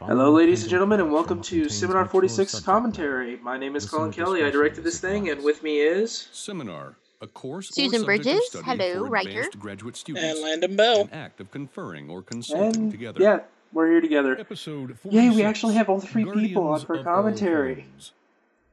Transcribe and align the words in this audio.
Hello, 0.00 0.32
ladies 0.32 0.62
and 0.62 0.70
gentlemen, 0.70 0.98
and 1.00 1.12
welcome 1.12 1.40
to 1.42 1.68
Seminar 1.68 2.04
46 2.04 2.60
Commentary. 2.60 3.36
My 3.36 3.56
name 3.56 3.76
is 3.76 3.88
Colin 3.88 4.10
Kelly. 4.10 4.42
I 4.42 4.50
directed 4.50 4.82
this 4.82 4.98
thing, 4.98 5.28
and 5.30 5.42
with 5.44 5.62
me 5.62 5.78
is. 5.78 6.28
Seminar, 6.32 6.96
a 7.20 7.28
course 7.28 7.68
Susan 7.72 8.02
or 8.02 8.04
Bridges. 8.04 8.44
study 8.48 8.64
Hello, 8.64 9.04
for 9.04 9.10
writer. 9.10 9.46
graduate 9.58 9.96
students. 9.96 10.28
And 10.28 10.40
Landon 10.40 10.74
Bell. 10.76 11.02
An 11.02 11.10
act 11.10 11.40
of 11.40 11.52
conferring 11.52 12.10
or 12.10 12.22
consulting 12.22 12.82
And 12.82 12.90
together. 12.90 13.22
yeah, 13.22 13.40
we're 13.72 13.88
here 13.88 14.00
together. 14.00 14.36
Episode 14.38 14.98
46, 14.98 15.12
Yay, 15.14 15.30
we 15.30 15.44
actually 15.44 15.74
have 15.74 15.88
all 15.88 16.00
three 16.00 16.24
people 16.24 16.66
on 16.66 16.80
for 16.80 17.02
commentary. 17.04 17.82
Homes. 17.82 18.12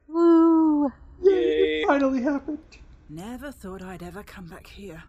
Woo! 0.08 0.92
Yay. 1.22 1.82
It 1.82 1.88
finally 1.88 2.24
happened. 2.24 2.58
Never 3.10 3.52
thought 3.52 3.84
I'd 3.84 4.02
ever 4.02 4.24
come 4.24 4.46
back 4.48 4.66
here. 4.66 5.04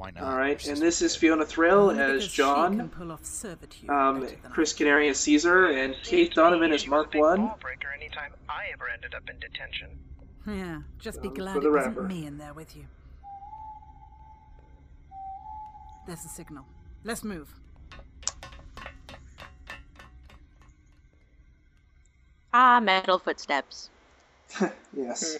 Why 0.00 0.12
not? 0.12 0.22
All 0.22 0.34
right, 0.34 0.66
and 0.66 0.78
this 0.78 1.02
is 1.02 1.14
Fiona 1.14 1.44
Thrill 1.44 1.90
as 1.90 1.98
because 1.98 2.24
can 2.24 2.32
John, 2.32 2.88
pull 2.88 3.12
off 3.12 3.44
um, 3.90 4.26
Chris 4.48 4.72
Canary 4.72 5.10
as 5.10 5.18
Caesar, 5.18 5.66
and 5.66 5.94
Kate 6.02 6.34
Donovan 6.34 6.72
as 6.72 6.86
Mark 6.86 7.12
One. 7.12 7.50
Anytime 7.94 8.32
I 8.48 8.68
ever 8.72 8.88
ended 8.88 9.14
up 9.14 9.28
in 9.28 9.38
detention. 9.38 9.90
Yeah, 10.46 10.80
just 10.98 11.20
be 11.20 11.28
Um, 11.28 11.34
glad 11.34 11.52
for 11.60 11.66
it 11.66 11.70
wasn't 11.70 12.08
me 12.08 12.24
in 12.24 12.38
there 12.38 12.54
with 12.54 12.74
you. 12.74 12.86
There's 16.06 16.24
a 16.24 16.28
signal. 16.28 16.64
Let's 17.04 17.22
move. 17.22 17.52
Ah, 22.54 22.80
metal 22.80 23.18
footsteps. 23.18 23.90
Yes. 24.96 25.38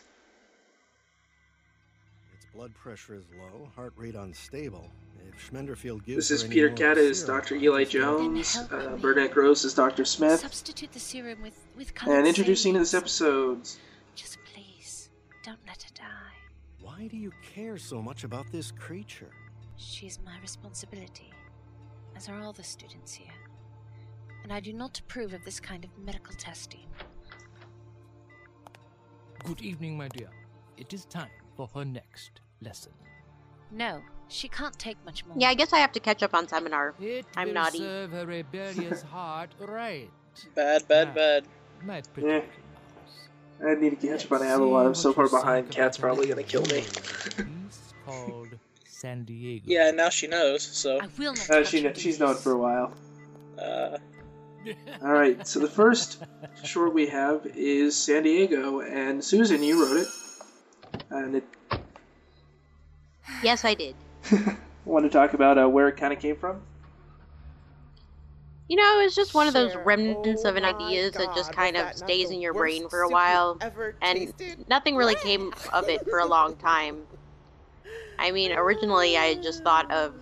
Its 2.50 2.56
blood 2.56 2.74
pressure 2.74 3.14
is 3.14 3.22
low, 3.38 3.70
heart 3.76 3.92
rate 3.96 4.16
unstable. 4.16 4.90
If 5.28 5.52
Schmenderfield 5.52 6.04
gives 6.04 6.28
This 6.28 6.42
is 6.42 6.48
Peter 6.48 6.68
more 6.68 6.76
Catta 6.76 7.00
as 7.00 7.22
Dr. 7.22 7.54
Eli 7.54 7.84
Jones, 7.84 8.58
uh, 8.72 8.90
me. 8.90 9.00
Burnett 9.00 9.30
Gross 9.30 9.64
as 9.64 9.72
Dr. 9.72 10.04
Smith, 10.04 10.40
Substitute 10.40 10.90
the 10.90 10.98
serum 10.98 11.40
with, 11.42 11.54
with 11.76 11.92
and 12.08 12.26
introducing 12.26 12.72
to 12.72 12.80
this 12.80 12.92
episode, 12.92 13.68
Just 14.16 14.38
please, 14.52 15.10
don't 15.44 15.60
let 15.68 15.80
her 15.82 15.90
die. 15.94 16.34
Why 16.80 17.06
do 17.06 17.16
you 17.16 17.30
care 17.54 17.78
so 17.78 18.02
much 18.02 18.24
about 18.24 18.50
this 18.50 18.72
creature? 18.72 19.30
She's 19.76 20.18
my 20.24 20.36
responsibility, 20.40 21.32
as 22.16 22.28
are 22.28 22.40
all 22.42 22.52
the 22.52 22.64
students 22.64 23.12
here. 23.12 23.28
And 24.42 24.52
I 24.52 24.58
do 24.58 24.72
not 24.72 24.98
approve 24.98 25.34
of 25.34 25.44
this 25.44 25.60
kind 25.60 25.84
of 25.84 25.90
medical 26.04 26.34
testing. 26.34 26.86
Good 29.44 29.60
evening, 29.60 29.96
my 29.96 30.08
dear. 30.08 30.30
It 30.76 30.92
is 30.92 31.04
time 31.04 31.30
for 31.56 31.68
her 31.74 31.84
next 31.84 32.40
lesson. 32.62 32.92
No, 33.70 34.00
she 34.28 34.48
can't 34.48 34.78
take 34.78 34.96
much 35.04 35.24
more. 35.26 35.36
Yeah, 35.38 35.48
I 35.48 35.54
guess 35.54 35.72
I 35.72 35.78
have 35.78 35.92
to 35.92 36.00
catch 36.00 36.22
up 36.22 36.34
on 36.34 36.48
seminar. 36.48 36.94
It 37.00 37.26
I'm 37.36 37.48
will 37.48 37.54
naughty. 37.54 37.78
serve 37.78 38.10
her 38.12 38.26
rebellious 38.26 39.02
heart 39.12 39.50
right. 39.60 40.10
Bad, 40.54 40.86
bad, 40.88 41.14
bad. 41.14 41.44
My 41.84 42.00
pretty 42.12 42.28
Yeah. 42.28 42.42
I 43.66 43.74
need 43.74 44.00
to 44.00 44.08
catch 44.08 44.24
up 44.24 44.32
on 44.32 44.42
Avalon. 44.42 44.86
I'm 44.86 44.94
so 44.94 45.12
far 45.12 45.28
behind, 45.28 45.70
Cat's 45.70 45.98
probably 45.98 46.26
gonna 46.28 46.42
kill 46.42 46.62
me. 46.62 46.80
Piece 46.80 47.94
called 48.06 48.48
San 48.86 49.24
Diego. 49.24 49.64
Yeah, 49.66 49.90
now 49.90 50.08
she 50.08 50.26
knows, 50.28 50.62
so. 50.62 50.98
I 51.00 51.08
will 51.18 51.34
not. 51.34 51.50
Uh, 51.50 51.54
touch 51.54 51.68
she, 51.68 51.82
her 51.82 51.94
she's 51.94 52.18
known 52.18 52.36
for 52.36 52.52
a 52.52 52.58
while. 52.58 52.92
Uh, 53.60 53.98
Alright, 55.02 55.46
so 55.46 55.60
the 55.60 55.68
first 55.68 56.22
short 56.64 56.94
we 56.94 57.06
have 57.08 57.44
is 57.54 57.94
San 57.94 58.22
Diego, 58.22 58.80
and 58.80 59.22
Susan, 59.22 59.62
you 59.62 59.82
wrote 59.84 59.98
it. 59.98 60.08
And 61.10 61.34
it 61.36 61.44
Yes, 63.42 63.64
I 63.64 63.74
did. 63.74 63.94
want 64.84 65.04
to 65.04 65.10
talk 65.10 65.34
about 65.34 65.58
uh, 65.58 65.68
where 65.68 65.88
it 65.88 65.96
kind 65.96 66.12
of 66.12 66.18
came 66.18 66.36
from? 66.36 66.62
You 68.68 68.76
know, 68.76 69.00
it's 69.00 69.16
just 69.16 69.34
one 69.34 69.48
of 69.48 69.54
those 69.54 69.72
Sure. 69.72 69.82
remnants 69.84 70.44
of 70.44 70.56
an 70.56 70.64
Oh 70.64 70.68
my 70.72 70.84
ideas 70.86 71.12
that 71.14 71.34
just 71.34 71.52
kind 71.52 71.76
of 71.76 71.92
stays 71.94 72.30
in 72.30 72.40
your 72.40 72.54
brain 72.54 72.88
for 72.88 73.02
a 73.02 73.08
while, 73.08 73.58
and 74.00 74.32
nothing 74.68 74.94
really 74.94 75.16
came 75.16 75.52
of 75.72 75.88
it 75.88 76.08
for 76.08 76.20
a 76.20 76.26
long 76.36 76.54
time. 76.56 76.98
I 78.18 78.30
mean, 78.30 78.52
originally 78.52 79.16
I 79.16 79.24
had 79.26 79.42
just 79.42 79.64
thought 79.64 79.90
of 79.90 80.14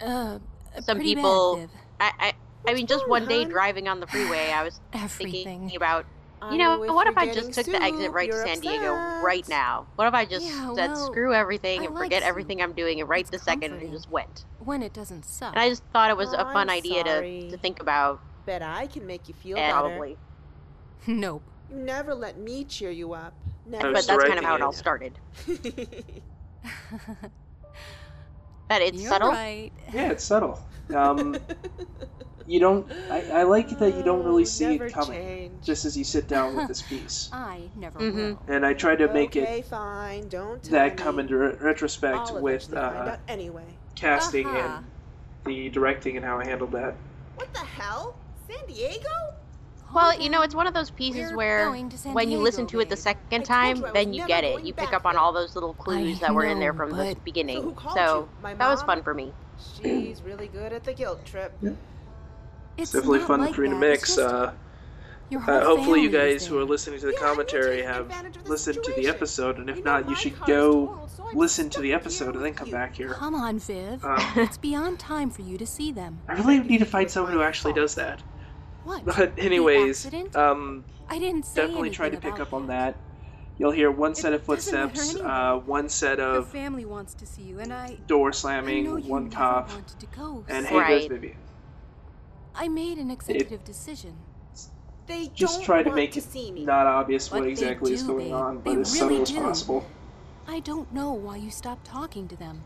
Uh, 0.00 0.38
some 0.80 0.98
people. 1.00 1.56
Viv. 1.56 1.70
I, 2.00 2.12
I, 2.20 2.32
I 2.68 2.74
mean, 2.74 2.86
just 2.86 3.08
one 3.08 3.26
day 3.26 3.44
hon? 3.44 3.50
driving 3.50 3.88
on 3.88 4.00
the 4.00 4.06
freeway, 4.06 4.50
I 4.50 4.62
was 4.62 4.78
Everything. 4.92 5.44
thinking 5.44 5.76
about, 5.76 6.04
I 6.04 6.15
you 6.52 6.58
know, 6.58 6.82
know 6.84 6.92
what 6.94 7.06
if 7.06 7.16
I 7.16 7.32
just 7.32 7.52
took 7.54 7.66
getting 7.66 7.80
the 7.80 7.82
exit 7.86 8.10
right 8.12 8.30
to 8.30 8.36
you're 8.36 8.46
San 8.46 8.60
Diego 8.60 8.92
right 9.24 9.46
now? 9.48 9.86
What 9.96 10.06
if 10.08 10.14
I 10.14 10.24
just 10.24 10.46
Yeah, 10.46 10.74
said 10.74 10.90
well, 10.90 11.06
screw 11.06 11.32
everything 11.34 11.84
and 11.86 11.94
like 11.94 12.04
forget 12.04 12.22
soup. 12.22 12.28
everything 12.28 12.62
I'm 12.62 12.72
doing 12.72 13.00
and 13.00 13.08
right 13.08 13.20
It's 13.22 13.30
this 13.30 13.42
second 13.42 13.72
and 13.72 13.90
just 13.92 14.10
went? 14.10 14.44
When 14.58 14.82
it 14.82 14.92
doesn't 14.92 15.24
suck. 15.24 15.52
And 15.54 15.60
I 15.60 15.68
just 15.68 15.82
thought 15.92 16.10
it 16.10 16.16
was 16.16 16.32
a 16.32 16.40
Oh, 16.40 16.52
fun 16.52 16.68
I'm 16.68 16.76
idea 16.78 17.04
to, 17.04 17.10
sorry. 17.10 17.48
to 17.50 17.56
think 17.56 17.80
about, 17.80 18.20
Bet 18.44 18.62
I 18.62 18.86
can 18.86 19.06
make 19.06 19.28
you 19.28 19.34
feel 19.34 19.56
and 19.58 19.72
better. 19.72 19.88
probably. 19.88 20.16
Nope. 21.06 21.42
You 21.70 21.76
never 21.76 22.14
let 22.14 22.38
me 22.38 22.64
cheer 22.64 22.90
you 22.90 23.12
up. 23.12 23.34
Never. 23.66 23.92
But 23.92 24.06
that's 24.06 24.24
kind 24.24 24.38
of 24.38 24.44
how 24.44 24.54
it 24.54 24.58
it. 24.58 24.62
all 24.62 24.72
started. 24.72 25.18
That 28.68 28.82
it's 28.82 29.00
You're 29.00 29.10
subtle. 29.12 29.28
right. 29.30 29.70
Yeah, 29.92 30.10
it's 30.10 30.24
subtle. 30.24 30.58
Um, 30.94 31.36
you 32.46 32.60
don't. 32.60 32.90
I, 33.10 33.40
I 33.40 33.42
like 33.44 33.78
that 33.78 33.94
you 33.96 34.02
don't 34.02 34.24
really 34.24 34.44
see 34.56 34.66
Never 34.68 34.86
it 34.86 34.92
coming. 34.92 35.12
change. 35.20 35.64
Just 35.64 35.84
as 35.84 35.96
you 35.96 36.04
sit 36.04 36.28
down 36.28 36.56
with 36.56 36.68
this 36.68 36.82
piece, 36.88 37.28
I 37.32 37.62
never 37.76 37.98
Mhm. 37.98 38.14
will. 38.14 38.42
and 38.48 38.64
I 38.64 38.74
tried 38.74 38.96
to 38.96 39.12
make 39.12 39.30
okay, 39.36 39.58
it 39.60 39.66
fine. 39.66 40.28
Don't 40.28 40.62
tell 40.62 40.72
that 40.72 40.96
me. 40.96 41.02
come 41.02 41.18
into 41.18 41.36
re- 41.36 41.56
retrospect 41.60 42.28
I'll 42.30 42.40
with 42.40 42.72
uh, 42.74 43.16
anyway. 43.28 43.64
casting 43.94 44.46
Aha. 44.46 44.76
and 44.78 44.86
the 45.44 45.68
directing 45.70 46.16
and 46.16 46.24
how 46.24 46.38
I 46.38 46.44
handled 46.44 46.72
that. 46.72 46.94
What 47.36 47.52
the 47.52 47.60
hell? 47.60 48.16
San 48.48 48.64
Diego? 48.66 49.08
Well, 49.94 50.20
you 50.20 50.28
know, 50.30 50.42
it's 50.42 50.54
one 50.54 50.66
of 50.66 50.74
those 50.74 50.90
pieces 50.90 51.30
We're 51.30 51.36
where 51.36 51.64
going 51.66 51.88
to 51.90 51.96
when 52.08 52.28
you 52.30 52.38
listen 52.38 52.66
to 52.68 52.80
it 52.80 52.88
the 52.88 52.96
second 52.96 53.44
time, 53.44 53.76
you 53.76 53.88
then 53.94 54.12
you 54.12 54.26
get 54.26 54.44
it. 54.44 54.62
You 54.64 54.72
pick 54.74 54.92
up 54.92 55.06
on 55.06 55.16
all 55.16 55.32
those 55.32 55.54
little 55.54 55.74
clues 55.74 56.18
I 56.22 56.26
that 56.26 56.34
were 56.34 56.44
in 56.44 56.58
there 56.58 56.72
know, 56.72 56.76
from 56.78 56.90
the 56.90 57.16
beginning. 57.24 57.58
So 57.62 57.70
who 57.70 57.94
So 57.94 58.16
you? 58.16 58.28
My 58.42 58.54
that 58.54 58.68
was 58.68 58.82
fun 58.82 59.02
for 59.02 59.14
me. 59.14 59.32
She's 59.80 60.22
really 60.22 60.48
good 60.48 60.72
at 60.72 60.84
the 60.84 60.92
guilt 60.92 61.24
trip. 61.24 61.52
It's 62.76 62.82
It's 62.82 62.92
definitely 62.92 63.20
fun 63.20 63.40
like 63.40 63.54
for 63.54 63.64
you 63.64 63.70
to 63.70 63.74
that. 63.74 63.80
Mix. 63.80 64.18
Uh, 64.18 64.52
uh, 65.32 65.64
hopefully, 65.64 66.02
you 66.02 66.10
guys 66.10 66.46
who 66.46 66.58
are 66.58 66.64
listening 66.64 67.00
to 67.00 67.06
the 67.06 67.12
Yeah, 67.12 67.18
commentary 67.18 67.82
have 67.82 68.08
the 68.08 68.48
listened 68.48 68.82
to 68.84 68.92
the 68.92 69.08
episode, 69.08 69.58
and 69.58 69.68
if 69.68 69.78
You 69.78 69.84
know, 69.84 70.00
not, 70.00 70.08
you 70.08 70.14
should 70.14 70.38
go 70.46 70.86
totaled, 70.86 71.10
so 71.10 71.24
listen 71.34 71.68
to 71.70 71.80
the 71.80 71.92
episode 71.94 72.36
and 72.36 72.44
then 72.44 72.54
come 72.54 72.68
you. 72.68 72.72
back 72.74 72.94
here. 72.94 73.08
Come 73.08 73.34
on, 73.34 73.58
Viv. 73.58 74.04
Um, 74.04 74.20
it's 74.36 74.56
beyond 74.58 75.00
time 75.00 75.30
for 75.30 75.42
you 75.42 75.58
to 75.58 75.66
see 75.66 75.90
them. 75.90 76.20
I 76.28 76.34
really 76.34 76.60
need 76.60 76.78
to 76.78 76.84
find 76.84 77.10
someone 77.10 77.32
who 77.32 77.42
actually 77.42 77.72
does 77.72 77.96
that. 77.96 78.22
What? 78.84 79.04
But 79.04 79.32
anyways, 79.36 80.08
um, 80.36 80.84
I 81.08 81.18
didn't 81.18 81.44
say 81.44 81.62
definitely 81.62 81.90
try 81.90 82.08
to 82.08 82.16
pick 82.18 82.38
up 82.38 82.52
on 82.52 82.68
that. 82.68 82.96
You'll 83.58 83.72
hear 83.72 83.90
one 83.90 84.14
set 84.14 84.32
of 84.32 84.42
It 84.42 84.46
doesn't 84.46 84.92
footsteps, 84.92 85.16
uh, 85.16 85.56
one 85.64 85.88
set 85.88 86.20
of 86.20 86.48
family 86.50 86.84
wants 86.84 87.14
to 87.14 87.26
see 87.26 87.42
you, 87.42 87.58
and 87.58 87.72
I. 87.72 87.96
door 88.06 88.28
I 88.28 88.32
slamming, 88.32 88.84
you 88.84 88.96
one 88.98 89.30
cop, 89.30 89.70
to 89.98 90.06
go. 90.14 90.44
and 90.48 90.66
so 90.66 90.78
hey, 90.78 90.88
there's 90.88 91.02
Right. 91.02 91.10
Vivian. 91.10 91.36
I 92.56 92.68
made 92.68 92.98
an 92.98 93.10
executive 93.10 93.64
decision. 93.64 94.14
They 95.06 95.28
Just 95.34 95.58
don't 95.58 95.64
try 95.64 95.82
to 95.82 95.90
want 95.90 95.96
make 95.96 96.12
to 96.12 96.18
it 96.18 96.24
see 96.24 96.50
me. 96.50 96.64
not 96.64 96.86
obvious 96.86 97.28
But 97.28 97.36
what 97.40 97.44
they 97.44 97.50
exactly 97.50 97.92
is 97.92 98.00
do, 98.02 98.08
going 98.08 98.24
babe. 98.26 98.34
on, 98.34 98.58
but 98.58 98.74
They 98.74 98.80
as 98.80 98.92
subtle 98.92 99.08
really 99.10 99.22
as 99.22 99.30
do. 99.30 99.40
possible. 99.40 99.86
I 100.48 100.60
don't 100.60 100.92
know 100.92 101.12
why 101.12 101.36
you 101.36 101.50
stopped 101.50 101.84
talking 101.86 102.26
to 102.28 102.36
them. 102.36 102.62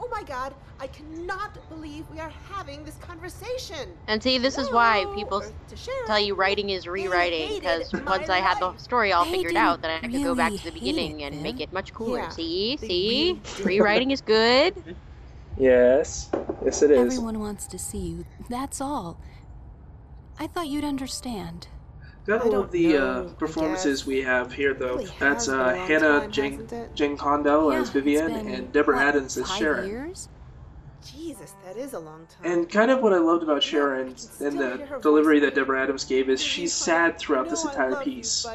Oh 0.00 0.08
my 0.10 0.22
god, 0.24 0.54
I 0.80 0.88
cannot 0.88 1.68
believe 1.68 2.04
we 2.10 2.18
are 2.18 2.32
having 2.50 2.84
this 2.84 2.96
conversation. 2.96 3.88
And 4.08 4.22
see, 4.22 4.38
this 4.38 4.58
is 4.58 4.70
why 4.70 5.06
people 5.14 5.42
Earth 5.42 5.52
to 5.68 5.76
Sharon. 5.76 6.06
tell 6.06 6.20
you 6.20 6.34
writing 6.34 6.70
is 6.70 6.86
rewriting 6.88 7.60
because 7.60 7.92
my 7.92 8.00
once 8.02 8.28
I 8.28 8.38
had 8.38 8.58
the 8.58 8.66
life. 8.66 8.80
story 8.80 9.12
all 9.12 9.24
They 9.24 9.30
figured 9.32 9.54
didn't 9.54 9.64
out, 9.64 9.82
then 9.82 9.90
I 10.02 10.08
could 10.08 10.22
go 10.24 10.34
back 10.34 10.56
to 10.56 10.64
the 10.64 10.72
beginning 10.72 11.20
it, 11.20 11.24
and 11.26 11.34
Viv. 11.34 11.42
make 11.42 11.60
it 11.60 11.72
much 11.72 11.92
cooler. 11.94 12.18
Yeah, 12.18 12.28
see, 12.30 12.76
see, 12.78 13.40
really 13.58 13.78
rewriting 13.78 14.10
is 14.10 14.20
good. 14.20 14.74
Yes, 15.58 16.30
yes, 16.64 16.82
it 16.82 16.90
is. 16.90 16.98
Everyone 16.98 17.40
wants 17.40 17.66
to 17.66 17.78
see 17.78 17.98
you. 17.98 18.24
That's 18.48 18.80
all. 18.80 19.18
I 20.38 20.46
thought 20.46 20.68
you'd 20.68 20.84
understand. 20.84 21.68
Gotta 22.26 22.44
I 22.44 22.48
love 22.48 22.70
the 22.70 22.92
know, 22.92 22.98
uh, 22.98 23.32
performances 23.34 24.06
we 24.06 24.22
have 24.22 24.52
here, 24.52 24.74
though. 24.74 24.96
Really 24.96 25.10
That's 25.18 25.48
uh, 25.48 25.74
Hannah 25.74 26.20
time, 26.20 26.30
Jen, 26.30 26.52
hasn't 26.52 26.72
it? 26.72 26.94
Jen 26.94 27.16
Kondo 27.16 27.70
Yeah, 27.70 27.80
as 27.80 27.90
Vivian 27.90 28.30
and 28.32 28.72
Deborah 28.72 28.96
what, 28.96 29.04
Adams 29.04 29.36
as 29.36 29.50
Sharon. 29.56 29.88
Years? 29.88 30.28
Jesus, 31.04 31.54
that 31.64 31.76
is 31.76 31.94
a 31.94 31.98
long 31.98 32.26
time. 32.26 32.52
And 32.52 32.70
kind 32.70 32.92
of 32.92 33.00
what 33.00 33.12
I 33.12 33.18
loved 33.18 33.42
about 33.42 33.62
Sharon 33.62 34.08
can 34.08 34.18
still 34.18 34.46
and 34.46 34.58
the 34.58 35.00
delivery 35.00 35.40
that 35.40 35.56
Deborah 35.56 35.82
Adams 35.82 36.04
gave 36.04 36.28
is 36.28 36.40
she's 36.40 36.72
sad 36.72 37.18
throughout 37.18 37.50
this 37.50 37.62
I 37.62 37.64
know 37.64 37.70
I 37.70 37.72
entire 37.72 37.90
love 37.90 38.06
you, 38.06 38.14
piece. 38.14 38.46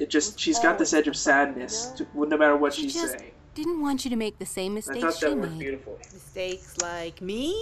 It 0.00 0.10
just 0.10 0.40
she's 0.40 0.58
got 0.58 0.78
this 0.78 0.92
edge 0.92 1.06
of 1.06 1.14
always 1.14 1.18
you 1.18 1.22
sadness, 1.22 1.90
know? 2.00 2.06
to, 2.24 2.30
no 2.30 2.36
matter 2.36 2.56
what 2.56 2.74
She 2.74 2.82
she's 2.82 2.94
just 2.94 3.18
saying. 3.18 3.30
Didn't 3.54 3.80
want 3.80 4.04
you 4.04 4.10
to 4.10 4.16
make 4.16 4.38
the 4.38 4.46
same 4.46 4.72
I 4.72 4.74
mistakes 4.76 5.00
thought 5.02 5.14
she 5.14 5.26
that 5.26 5.36
worked 5.36 5.52
made. 5.52 5.60
beautifully. 5.60 5.96
mistakes 6.12 6.76
like 6.78 7.20
me? 7.20 7.54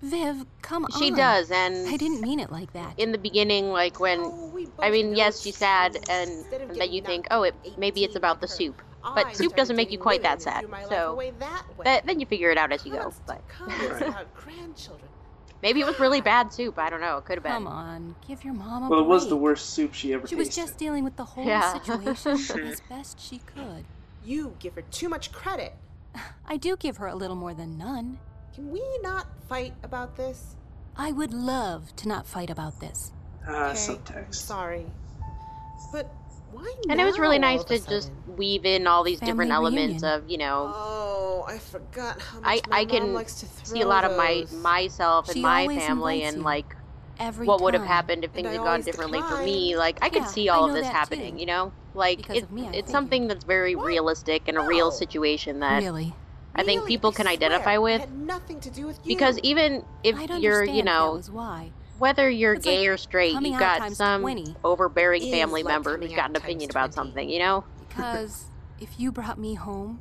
Viv, 0.00 0.46
come 0.62 0.84
on. 0.84 0.90
She 0.92 1.10
does, 1.10 1.50
and 1.50 1.88
I 1.88 1.96
didn't 1.96 2.22
mean 2.22 2.38
it 2.38 2.52
like 2.52 2.72
that. 2.72 2.98
in 2.98 3.10
the 3.12 3.18
beginning, 3.18 3.70
like 3.70 3.98
oh, 3.98 4.02
when 4.04 4.20
Oh, 4.20 4.52
I 4.80 4.90
mean, 4.90 5.14
yes, 5.16 5.40
she's 5.42 5.56
sad, 5.56 5.98
and, 6.08 6.30
Instead 6.30 6.62
of 6.62 6.70
and 6.70 6.80
then 6.80 6.92
you 6.92 7.02
think, 7.02 7.26
oh, 7.32 7.42
it 7.42 7.54
maybe 7.78 8.04
it's 8.04 8.14
about 8.14 8.40
the 8.40 8.46
like 8.46 8.50
her, 8.50 8.56
soup. 8.56 8.82
I 9.02 9.14
But 9.24 9.36
soup 9.36 9.56
doesn't 9.56 9.74
make 9.76 9.90
you 9.90 9.98
quite 9.98 10.22
that 10.22 10.40
sad. 10.40 10.60
threw 10.60 10.68
my 10.70 10.84
life 10.84 10.90
So 10.90 11.12
away 11.14 11.30
that 11.40 11.64
way. 11.76 11.84
that, 11.84 12.06
then 12.06 12.20
you 12.20 12.26
figure 12.26 12.50
it 12.52 12.58
out 12.58 12.72
as 12.72 12.86
you 12.86 12.92
go. 12.92 13.02
Constant 13.02 13.26
But 13.26 13.48
comments 13.48 13.82
Right. 14.00 14.08
about 14.08 14.34
grandchildren. 14.34 15.10
Maybe 15.62 15.80
it 15.80 15.86
was 15.86 15.98
really 15.98 16.20
bad 16.34 16.52
soup. 16.52 16.78
I 16.78 16.90
don't 16.90 17.00
know. 17.00 17.18
It 17.18 17.24
could 17.24 17.36
have 17.38 17.42
been. 17.42 17.52
Come 17.52 17.66
on, 17.66 18.14
give 18.24 18.44
your 18.44 18.54
mom 18.54 18.84
a 18.84 18.88
Well, 18.90 19.00
it 19.00 19.06
was 19.06 19.28
the 19.28 19.36
worst 19.36 19.70
soup 19.70 19.94
she 19.94 20.12
ever 20.12 20.28
She 20.28 20.36
was 20.36 20.48
just 20.54 20.78
dealing 20.78 21.02
with 21.02 21.16
the 21.16 21.24
whole 21.24 21.44
Yeah. 21.44 21.72
situation 21.72 22.60
as 22.66 22.80
best 22.88 23.20
she 23.20 23.40
could. 23.40 23.84
You 24.28 24.54
give 24.58 24.74
her 24.74 24.82
too 24.82 25.08
much 25.08 25.32
credit. 25.32 25.74
I 26.46 26.58
do 26.58 26.76
give 26.76 26.98
her 26.98 27.06
a 27.06 27.14
little 27.14 27.34
more 27.34 27.54
than 27.54 27.78
none. 27.78 28.18
Can 28.54 28.70
we 28.70 28.82
not 29.00 29.26
fight 29.48 29.72
about 29.82 30.16
this? 30.16 30.54
I 30.98 31.12
would 31.12 31.32
love 31.32 31.96
to 31.96 32.08
not 32.08 32.26
fight 32.26 32.50
about 32.50 32.78
this. 32.78 33.12
Ah, 33.46 33.70
Okay, 33.70 33.70
I'm 33.70 33.96
subtext. 33.96 34.34
sorry. 34.34 34.84
But 35.92 36.12
why 36.52 36.70
And 36.90 37.00
it 37.00 37.04
was 37.04 37.18
really 37.18 37.38
nice 37.38 37.64
to 37.64 37.76
a 37.76 37.78
just 37.78 38.12
weave 38.36 38.66
in 38.66 38.86
all 38.86 39.02
these 39.02 39.18
different 39.18 39.50
elements 39.50 40.02
reunion. 40.02 40.22
of, 40.24 40.30
you 40.30 40.36
know, 40.36 40.74
Oh, 40.76 41.46
I 41.48 41.56
forgot 41.56 42.20
how 42.20 42.40
I 42.40 42.56
much 42.56 42.68
my 42.68 42.76
I 42.76 42.84
mom 42.84 42.88
can 42.90 43.14
likes 43.14 43.40
to 43.40 43.46
throw 43.46 43.76
see 43.76 43.80
a 43.80 43.88
lot 43.88 44.04
of 44.04 44.14
my 44.14 44.40
those. 44.40 44.52
myself 44.52 45.28
and 45.28 45.36
She 45.36 45.42
my 45.42 45.62
always 45.62 45.78
family 45.78 46.16
invites 46.18 46.34
and 46.34 46.42
you. 46.42 46.44
like 46.44 46.76
Every 47.18 47.46
what 47.46 47.62
would 47.62 47.72
have 47.72 47.82
time. 47.82 47.88
happened 47.88 48.24
if 48.24 48.30
And 48.34 48.36
things 48.36 48.48
I 48.48 48.52
had 48.52 48.58
gone 48.58 48.66
always 48.68 48.84
differently 48.84 49.20
for 49.20 49.28
decline. 49.28 49.44
me. 49.46 49.76
Like 49.76 49.98
I 50.02 50.10
could 50.10 50.22
Yeah, 50.22 50.26
see 50.26 50.48
I 50.50 50.54
all 50.54 50.64
know 50.64 50.68
of 50.68 50.74
this 50.74 50.86
that 50.86 50.94
happening, 50.94 51.34
too. 51.36 51.40
you 51.40 51.46
know? 51.46 51.72
Like 51.98 52.18
Because 52.18 52.36
it, 52.38 52.44
of 52.44 52.52
me, 52.52 52.62
it's 52.62 52.70
figured. 52.70 52.88
something 52.88 53.26
that's 53.28 53.44
very 53.44 53.74
What? 53.74 53.84
realistic 53.86 54.46
and 54.46 54.56
a 54.56 54.62
real 54.62 54.90
situation 54.90 55.60
that 55.60 55.82
Really? 55.82 56.14
I 56.54 56.62
think 56.62 56.80
Really? 56.82 56.88
people 56.88 57.10
I 57.10 57.14
can 57.14 57.24
swear, 57.26 57.32
identify 57.34 57.76
with 57.78 58.08
nothing 58.10 58.60
to 58.60 58.70
do 58.70 58.86
with 58.86 58.98
you. 59.04 59.14
because 59.14 59.38
even 59.40 59.84
if 60.04 60.16
you're, 60.40 60.64
you 60.64 60.82
know, 60.84 61.20
why. 61.30 61.72
whether 61.98 62.30
you're 62.30 62.54
It's 62.54 62.64
gay 62.64 62.82
like 62.82 62.88
or 62.88 62.96
straight, 62.96 63.32
you've 63.40 63.58
got 63.58 63.92
some 63.92 64.24
overbearing 64.64 65.30
family 65.30 65.62
like 65.62 65.72
member 65.74 65.98
who's 65.98 66.12
got 66.14 66.30
an 66.30 66.36
opinion 66.36 66.68
times 66.68 66.70
about 66.70 66.94
something, 66.94 67.28
you 67.28 67.40
know? 67.40 67.64
Because 67.88 68.46
if 68.80 68.98
you 68.98 69.10
brought 69.12 69.38
me 69.38 69.54
home, 69.54 70.00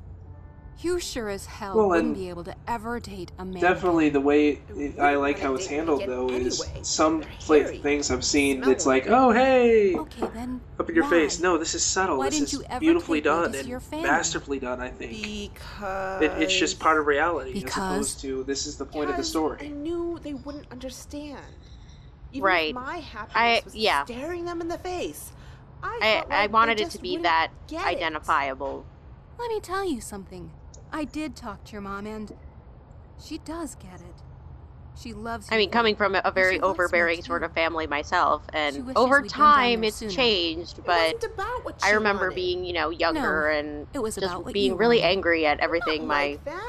you 0.80 1.00
sure 1.00 1.30
as 1.30 1.46
hell 1.46 1.76
Well, 1.76 1.90
wouldn't 1.90 2.16
be 2.16 2.30
able 2.30 2.44
to 2.44 2.56
ever 2.68 3.00
date 3.00 3.32
a 3.40 3.46
man. 3.46 3.62
Definitely, 3.62 4.10
the 4.10 4.22
way 4.22 4.60
it, 4.76 5.00
I 5.00 5.16
like 5.16 5.40
how 5.40 5.56
it's 5.56 5.66
handled 5.68 6.04
again 6.04 6.10
though 6.16 6.30
is 6.30 6.62
anyway. 6.64 6.80
some 6.84 7.20
They're 7.22 7.30
pla- 7.40 7.56
hairy. 7.60 7.78
things 7.80 8.12
I've 8.12 8.24
seen 8.24 8.58
Smell 8.58 8.70
that's 8.70 8.86
like, 8.86 9.06
like- 9.06 9.14
oh 9.20 9.32
hey, 9.32 9.96
Okay, 9.96 10.28
then. 10.34 10.62
up 10.80 10.88
in 10.90 10.96
your 10.96 11.06
why? 11.06 11.10
face. 11.12 11.40
No, 11.40 11.58
this 11.58 11.74
is 11.74 11.84
subtle. 11.84 12.18
Why 12.18 12.26
this 12.30 12.36
didn't 12.36 12.48
is 12.48 12.54
you 12.54 12.64
ever 12.70 12.80
beautifully 12.80 13.22
done 13.22 13.56
and 13.56 13.68
your 13.68 13.82
masterfully 13.92 14.60
done. 14.60 14.80
I 14.82 14.90
think 14.90 15.54
because 15.54 16.22
it, 16.22 16.32
it's 16.42 16.56
just 16.58 16.80
part 16.80 17.00
of 17.00 17.08
reality 17.08 17.54
as 17.58 17.64
opposed 17.64 18.20
to 18.22 18.44
this 18.44 18.68
is 18.68 18.78
the 18.78 18.86
point 18.86 19.10
of 19.10 19.18
the 19.18 19.24
story. 19.24 19.60
I 19.62 19.68
knew 19.70 20.20
they 20.22 20.34
wouldn't 20.36 20.72
understand. 20.72 21.40
Even 22.34 22.44
Right. 22.44 22.74
My 22.76 22.98
happiness 22.98 23.32
I- 23.36 23.62
was 23.64 23.76
yeah. 23.76 24.04
staring 24.06 24.46
them 24.46 24.62
in 24.62 24.68
the 24.68 24.78
face. 24.78 25.32
I, 25.82 26.00
I 26.02 26.16
like 26.16 26.32
I 26.32 26.48
wanted 26.48 26.80
it 26.82 26.90
to 26.92 27.00
be 27.00 27.18
that 27.18 27.52
get 27.68 27.82
it. 27.82 27.88
identifiable. 27.98 28.86
Let 29.40 29.50
me 29.50 29.60
tell 29.60 29.88
you 29.88 30.02
something. 30.02 30.52
I 30.98 31.04
did 31.04 31.36
talk 31.36 31.64
to 31.66 31.74
your 31.74 31.82
mom, 31.82 32.08
and 32.08 32.36
she 33.24 33.38
does 33.38 33.76
get 33.76 34.02
it. 34.02 34.24
She 35.00 35.14
loves. 35.14 35.48
I 35.52 35.58
mean, 35.58 35.70
coming 35.70 35.96
from 35.96 36.16
a, 36.16 36.24
a 36.26 36.32
very 36.32 36.56
she 36.56 36.60
wants 36.60 36.80
me 36.80 36.84
overbearing 36.84 37.22
sort 37.22 37.44
of 37.44 37.54
family 37.54 37.86
myself, 37.86 38.42
and 38.52 38.78
over 38.96 39.22
we'd 39.22 39.30
been 39.30 39.40
down 39.40 39.54
time 39.54 39.82
there 39.82 39.88
it's 39.90 39.98
sooner. 39.98 40.12
changed, 40.12 40.78
but 40.88 41.14
wasn't 41.14 41.34
about 41.36 41.66
what 41.66 41.84
I 41.84 41.92
remember 41.92 42.30
wanted. 42.30 42.36
being, 42.36 42.66
you 42.66 42.74
know, 42.74 42.90
younger 42.90 43.48
and 43.50 43.86
it 43.94 44.00
was 44.00 44.16
just 44.16 44.52
being 44.54 44.76
really 44.76 44.98
wanted. 44.98 45.10
angry 45.10 45.46
at 45.46 45.60
everything 45.60 46.08
not 46.08 46.08
my, 46.08 46.40
like 46.48 46.64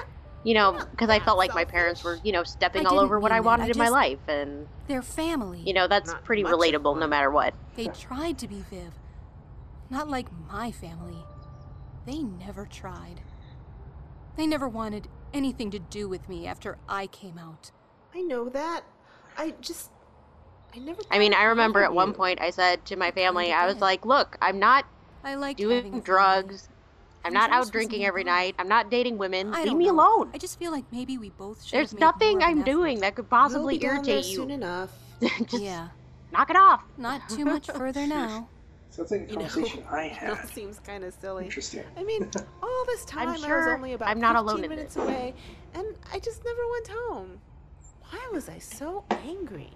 you 0.44 0.52
know, 0.52 0.78
because 0.90 1.08
I 1.08 1.20
felt 1.20 1.38
like 1.38 1.54
my 1.54 1.64
parents 1.64 2.04
were, 2.04 2.18
you 2.22 2.32
know, 2.32 2.44
stepping 2.44 2.84
all 2.86 3.00
over 3.00 3.18
what 3.18 3.32
I 3.32 3.40
wanted 3.40 3.68
I 3.68 3.70
in 3.70 3.78
my 3.78 3.88
life, 3.88 4.20
and 4.28 4.68
Their 4.88 5.00
family. 5.00 5.62
you 5.64 5.72
know, 5.72 5.88
that's 5.88 6.12
Not 6.12 6.24
pretty 6.24 6.44
relatable 6.44 6.98
no 7.00 7.06
matter 7.06 7.30
what. 7.30 7.54
They 7.76 7.86
tried 7.86 8.36
to 8.40 8.46
be 8.46 8.62
Viv. 8.68 8.92
Not 9.88 10.10
like 10.10 10.26
my 10.50 10.70
family. 10.70 11.24
They 12.04 12.18
never 12.18 12.66
tried. 12.66 13.22
They 14.38 14.46
never 14.46 14.68
wanted 14.68 15.08
anything 15.34 15.72
to 15.72 15.80
do 15.80 16.08
with 16.08 16.28
me 16.28 16.46
after 16.46 16.78
I 16.88 17.08
came 17.08 17.38
out. 17.38 17.72
I 18.14 18.22
know 18.22 18.48
that. 18.48 18.84
I 19.36 19.50
just. 19.60 19.90
I 20.74 20.78
never. 20.78 21.02
I 21.10 21.18
mean, 21.18 21.34
I 21.34 21.42
remember 21.44 21.80
of 21.80 21.86
at 21.86 21.92
one 21.92 22.08
you. 22.10 22.14
point 22.14 22.40
I 22.40 22.50
said 22.50 22.86
to 22.86 22.96
my 22.96 23.10
family, 23.10 23.46
kinda 23.46 23.58
I 23.58 23.66
was 23.66 23.80
like, 23.80 24.06
look, 24.06 24.38
I'm 24.40 24.60
not 24.60 24.86
I 25.24 25.34
liked 25.34 25.58
having 25.60 25.76
a 25.76 25.90
doing 25.90 26.00
drugs. 26.00 26.68
I'm 27.24 27.32
not 27.32 27.50
out 27.50 27.72
drinking 27.72 28.04
every 28.04 28.22
nearby. 28.22 28.38
night. 28.42 28.54
I'm 28.60 28.68
not 28.68 28.90
dating 28.92 29.18
women. 29.18 29.52
I 29.52 29.64
Leave 29.64 29.76
me 29.76 29.86
know. 29.86 29.92
alone. 29.94 30.30
I 30.32 30.38
just 30.38 30.56
feel 30.58 30.70
like 30.70 30.84
maybe 30.92 31.18
we 31.18 31.30
both 31.30 31.64
should 31.64 31.76
There's 31.76 31.90
have 31.90 31.98
made 31.98 32.04
more 32.04 32.12
nothing 32.12 32.42
I'm 32.44 32.58
an 32.58 32.64
doing 32.64 33.00
that 33.00 33.16
could 33.16 33.28
We'll 33.28 33.40
possibly 33.40 33.78
be 33.78 33.86
down 33.86 34.04
there 34.04 34.14
irritate 34.14 34.24
soon 34.24 34.48
you. 34.50 34.54
enough. 34.54 34.90
Just 35.20 35.62
Yeah, 35.64 35.88
knock 36.32 36.48
it 36.48 36.56
off. 36.56 36.84
not 36.96 37.28
too 37.28 37.44
much 37.44 37.66
further 37.74 38.06
now. 38.06 38.48
Sounds 38.90 39.10
like 39.10 39.22
a 39.22 39.30
You 39.30 39.36
know, 39.38 39.46
conversation 39.46 39.84
I 39.90 40.02
it 40.06 40.12
had. 40.12 40.48
seems 40.48 40.78
kind 40.80 41.04
of 41.04 41.14
silly. 41.14 41.44
Interesting. 41.44 41.84
I 41.96 42.02
mean, 42.04 42.30
all 42.62 42.84
this 42.86 43.04
time 43.04 43.28
I 43.28 43.36
sure 43.36 43.58
was 43.66 43.74
only 43.76 43.92
about 43.92 44.08
I'm 44.08 44.20
not 44.20 44.34
15 44.36 44.48
alone 44.48 44.64
in 44.64 44.70
minutes 44.70 44.94
this. 44.94 45.04
away, 45.04 45.34
and 45.74 45.86
I 46.12 46.18
just 46.18 46.44
never 46.44 46.60
went 46.72 46.88
home. 46.88 47.40
Why 48.10 48.28
was 48.32 48.48
I 48.48 48.58
so 48.58 49.04
angry? 49.10 49.70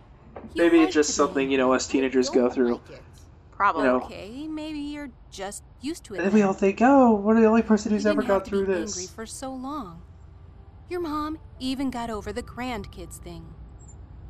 You 0.55 0.63
Maybe 0.63 0.81
it's 0.81 0.95
just 0.95 1.11
something 1.15 1.51
you 1.51 1.59
know 1.59 1.73
us 1.73 1.87
teenagers 1.87 2.31
go 2.31 2.49
through. 2.49 2.81
like. 2.89 3.03
Probably. 3.53 3.83
You 3.85 3.89
know. 3.91 3.97
Okay, 4.05 4.47
maybe 4.49 4.79
you're 4.79 5.11
just 5.31 5.63
used 5.83 6.05
to 6.05 6.15
it. 6.15 6.19
And 6.19 6.27
then 6.27 6.33
we 6.35 6.43
all 6.43 6.55
think, 6.55 6.79
oh, 6.81 7.15
we're 7.17 7.39
the 7.39 7.47
only 7.47 7.63
person 7.63 7.93
who's 7.93 8.07
ever 8.07 8.23
didn't 8.23 8.29
gone 8.29 8.41
have 8.41 8.45
to 8.45 8.51
through 8.51 8.67
be 8.67 8.73
this. 8.73 8.97
angry 8.99 9.15
for 9.15 9.27
so 9.27 9.53
long. 9.53 10.03
Your 10.89 11.01
mom 11.01 11.39
even 11.61 11.91
got 11.91 12.09
over 12.11 12.33
the 12.33 12.43
grandkids 12.43 13.19
thing. 13.19 13.47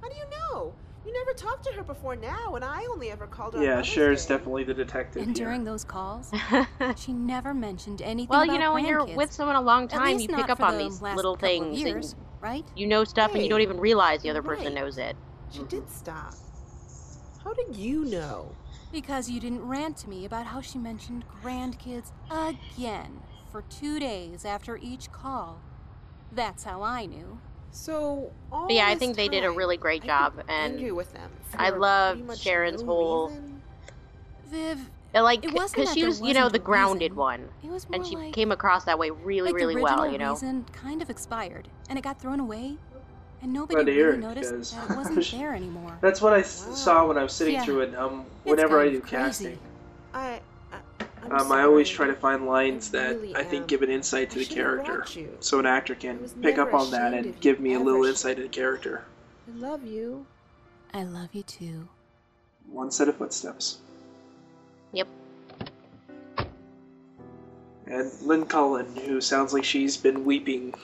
How 0.03 0.09
do 0.09 0.17
you 0.17 0.25
know? 0.31 0.75
You 1.05 1.13
never 1.13 1.33
talked 1.33 1.65
to 1.65 1.73
her 1.73 1.83
before 1.83 2.15
now, 2.15 2.55
and 2.55 2.65
I 2.65 2.85
only 2.91 3.11
ever 3.11 3.27
called 3.27 3.55
her. 3.55 3.63
Yeah, 3.63 3.77
Mother's 3.77 3.89
Cher's 3.89 4.27
Day. 4.27 4.35
definitely 4.35 4.65
the 4.65 4.75
detective 4.75 5.23
And 5.23 5.37
here. 5.37 5.47
during 5.47 5.65
those 5.65 5.83
calls, 5.83 6.31
she 6.97 7.13
never 7.13 7.53
mentioned 7.53 8.03
anything 8.03 8.29
well, 8.29 8.43
about 8.43 8.53
you 8.53 8.61
know, 8.61 8.73
when 8.73 8.87
you're 8.87 9.01
grandkids. 9.01 9.17
with 9.17 9.33
someone 9.33 9.57
a 9.57 9.61
long 9.61 9.89
time, 9.89 10.19
you 10.21 10.29
pick 10.29 10.49
up 10.49 10.61
on 10.61 10.79
these 10.79 11.03
little 11.03 11.35
things, 11.35 11.81
years, 11.81 12.13
and 12.13 12.23
right? 12.41 12.65
you 12.77 12.87
know 12.87 13.03
stuff, 13.03 13.35
and 13.35 13.43
you 13.43 13.49
don't 13.49 13.63
even 13.63 13.81
realize 13.81 14.21
the 14.21 14.29
you're 14.29 14.37
other 14.37 14.47
person 14.47 14.67
right. 14.67 14.75
knows 14.75 14.99
it. 14.99 15.17
She 15.51 15.61
did 15.65 15.83
mm-hmm. 15.83 15.93
stop. 15.93 16.35
How 17.43 17.53
did 17.53 17.75
you 17.75 18.05
know? 18.05 18.55
Because 18.93 19.29
you 19.29 19.41
didn't 19.41 19.63
rant 19.67 19.97
to 19.99 20.09
me 20.09 20.25
about 20.25 20.47
how 20.47 20.61
she 20.61 20.79
mentioned 20.79 21.25
grandkids 21.43 22.13
again 22.31 23.23
for 23.51 23.63
two 23.63 23.99
days 23.99 24.45
after 24.45 24.77
each 24.77 25.11
call. 25.11 25.61
That's 26.31 26.65
how 26.65 26.83
I 26.83 27.07
knew. 27.07 27.41
So 27.73 28.31
all 28.53 28.67
But 28.67 28.75
yeah, 28.75 28.87
I 28.87 28.95
this 28.95 29.01
think 29.01 29.17
they 29.17 29.29
did 29.29 29.45
a 29.45 29.51
really 29.51 29.77
great 29.77 30.03
I've 30.03 30.07
job, 30.07 30.45
and 30.49 30.95
with 30.95 31.13
them. 31.13 31.31
I 31.57 31.71
for 31.71 31.79
love 31.79 32.39
Sharon's 32.39 32.83
no 32.83 32.87
whole- 32.87 33.29
reason. 33.29 33.63
Viv, 34.49 34.79
Like, 35.15 35.45
It 35.45 35.53
wasn't 35.53 35.81
because 35.81 35.95
she 35.95 36.05
was, 36.05 36.21
you 36.21 36.35
know, 36.35 36.49
the 36.49 36.59
grounded 36.59 37.13
reason. 37.13 37.17
one, 37.17 37.49
it 37.65 37.71
was 37.71 37.87
and 37.93 38.07
she 38.07 38.17
like, 38.17 38.33
came 38.35 38.53
across 38.53 38.85
that 38.85 38.99
way 38.99 39.11
really, 39.11 39.53
like 39.53 39.55
really 39.61 39.77
well. 39.83 40.11
You 40.11 40.19
know. 40.19 40.33
reason 40.33 40.65
kind 40.73 41.03
of 41.03 41.09
expired, 41.11 41.69
and 41.89 41.99
it 41.99 42.03
got 42.03 42.19
thrown 42.21 42.41
away, 42.41 42.77
and 43.43 43.53
nobody 43.53 43.75
Glad 43.77 43.87
to 43.87 43.93
hear 43.93 44.07
really 44.09 44.19
it, 44.19 44.21
noticed 44.21 44.51
because- 44.51 44.73
that 44.73 44.91
it 44.91 44.97
wasn't 44.97 45.31
there 45.41 45.55
anymore. 45.55 45.97
That's 46.03 46.21
what 46.23 46.33
I 46.35 46.41
s- 46.41 46.67
saw 46.79 47.07
when 47.07 47.17
I 47.19 47.23
was 47.23 47.33
sitting 47.33 47.55
Yeah. 47.55 47.65
through 47.65 47.81
it. 47.81 47.95
Um, 47.97 48.25
whenever 48.45 48.79
I 48.81 48.89
do 48.91 49.01
crazy. 49.01 49.17
casting, 49.17 49.59
I, 50.15 50.19
I 50.21 50.33
I'm 50.35 50.41
um, 51.31 51.53
I 51.53 51.63
always 51.63 51.89
try 51.89 52.07
to 52.07 52.15
find 52.15 52.47
lines 52.47 52.93
I 52.95 52.99
that 52.99 53.17
really 53.17 53.37
I 53.37 53.43
think 53.45 53.63
am. 53.63 53.67
give 53.69 53.83
an 53.83 53.91
insight 53.91 54.31
to 54.31 54.41
I 54.41 54.45
the 54.45 54.55
character, 54.55 55.05
so 55.41 55.59
an 55.59 55.67
actor 55.67 55.95
can 55.95 56.19
pick 56.43 56.59
up 56.59 56.75
on 56.75 56.91
that 56.91 57.15
and 57.15 57.39
give 57.41 57.61
me 57.61 57.75
a 57.75 57.79
little 57.79 58.01
ever. 58.03 58.11
insight 58.11 58.33
into 58.39 58.43
the 58.43 58.49
character. 58.49 59.05
I 59.49 59.59
love 59.59 59.85
you. 59.87 60.27
I 60.95 61.05
love 61.05 61.29
you 61.33 61.43
too. 61.43 61.89
One 62.67 62.91
set 62.91 63.09
of 63.09 63.17
footsteps. 63.17 63.79
Yep. 64.93 65.09
And 67.87 68.11
Lynn 68.23 68.47
Cullen, 68.47 68.95
who 68.97 69.21
sounds 69.21 69.53
like 69.53 69.65
she's 69.65 69.97
been 69.97 70.25
weeping 70.25 70.75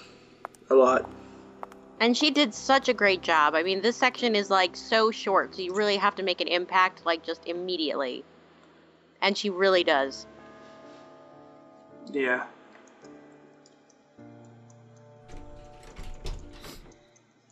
a 0.70 0.74
lot. 0.74 1.08
And 2.00 2.16
she 2.16 2.30
did 2.30 2.54
such 2.54 2.88
a 2.88 2.94
great 2.94 3.22
job. 3.22 3.54
I 3.54 3.62
mean, 3.62 3.80
this 3.80 3.96
section 3.96 4.34
is 4.36 4.50
like 4.50 4.76
so 4.76 5.10
short, 5.10 5.54
so 5.54 5.62
you 5.62 5.74
really 5.74 5.96
have 5.96 6.14
to 6.16 6.22
make 6.22 6.40
an 6.40 6.48
impact 6.48 7.04
like 7.04 7.24
just 7.24 7.46
immediately. 7.46 8.24
And 9.20 9.36
she 9.36 9.50
really 9.50 9.84
does. 9.84 10.26
Yeah. 12.12 12.44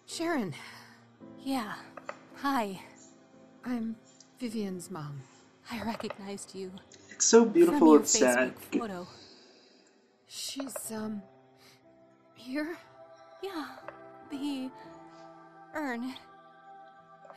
Sharon, 0.06 0.54
Yeah. 1.44 1.75
Hi. 2.37 2.80
I'm 3.64 3.96
Vivian's 4.38 4.90
mom. 4.90 5.20
I 5.70 5.82
recognized 5.82 6.54
you. 6.54 6.70
It's 7.11 7.25
so 7.26 7.44
beautiful 7.44 7.96
and 7.96 8.06
sad. 8.06 8.54
Photo. 8.58 9.06
She's, 10.28 10.92
um, 10.92 11.23
here? 12.35 12.78
Yeah. 13.42 13.66
The 14.30 14.70
urn 15.75 16.14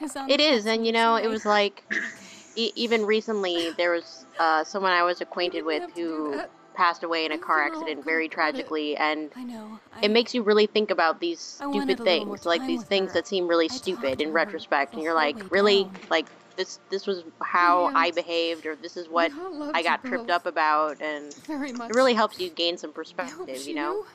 is 0.02 0.16
on 0.16 0.30
It 0.30 0.38
the 0.38 0.44
is, 0.44 0.66
and 0.66 0.86
you 0.86 0.92
know, 0.92 1.16
it 1.16 1.28
was 1.28 1.46
like 1.46 1.84
e- 2.60 2.74
even 2.76 3.06
recently 3.06 3.72
there 3.78 3.92
was 3.92 4.26
uh, 4.40 4.64
someone 4.64 4.92
I 4.92 5.04
was 5.04 5.22
acquainted 5.22 5.64
with 5.64 5.82
have 5.82 5.94
to 5.94 5.96
do 5.96 6.32
who 6.34 6.42
passed 6.76 7.04
away 7.04 7.26
in 7.26 7.32
a 7.32 7.38
car 7.38 7.62
accident 7.62 8.04
very 8.06 8.28
tragically, 8.30 8.96
and 8.98 9.32
I 9.36 9.44
know. 9.44 9.80
I, 9.94 10.06
it 10.06 10.12
makes 10.12 10.34
you 10.34 10.44
really 10.44 10.68
think 10.68 10.92
about 10.92 11.20
these 11.20 11.40
stupid 11.40 12.00
a 12.00 12.04
little 12.04 12.26
more 12.26 12.38
things, 12.38 12.46
like 12.46 12.66
these 12.68 12.84
things 12.84 13.10
her. 13.10 13.14
that 13.16 13.28
seem 13.28 13.48
really 13.48 13.68
stupid 13.70 14.22
in 14.22 14.32
retrospect, 14.32 14.94
and 14.94 15.04
you're 15.04 15.14
like, 15.16 15.52
really, 15.52 15.84
down. 15.84 15.96
like 16.10 16.28
this 16.58 16.80
this 16.90 17.08
was 17.08 17.24
how 17.42 17.92
I 17.96 18.12
behaved, 18.12 18.66
or 18.66 18.76
this 18.76 18.98
is 18.98 19.08
what 19.10 19.32
I 19.74 19.82
got 19.84 20.04
tripped 20.06 20.30
up 20.30 20.46
about, 20.46 21.02
and 21.02 21.34
it 21.50 21.94
really 21.94 22.14
helps 22.14 22.40
you 22.40 22.50
gain 22.50 22.78
some 22.78 22.94
perspective, 22.94 23.68
you 23.68 23.74
know. 23.76 23.94
knew. 23.94 24.06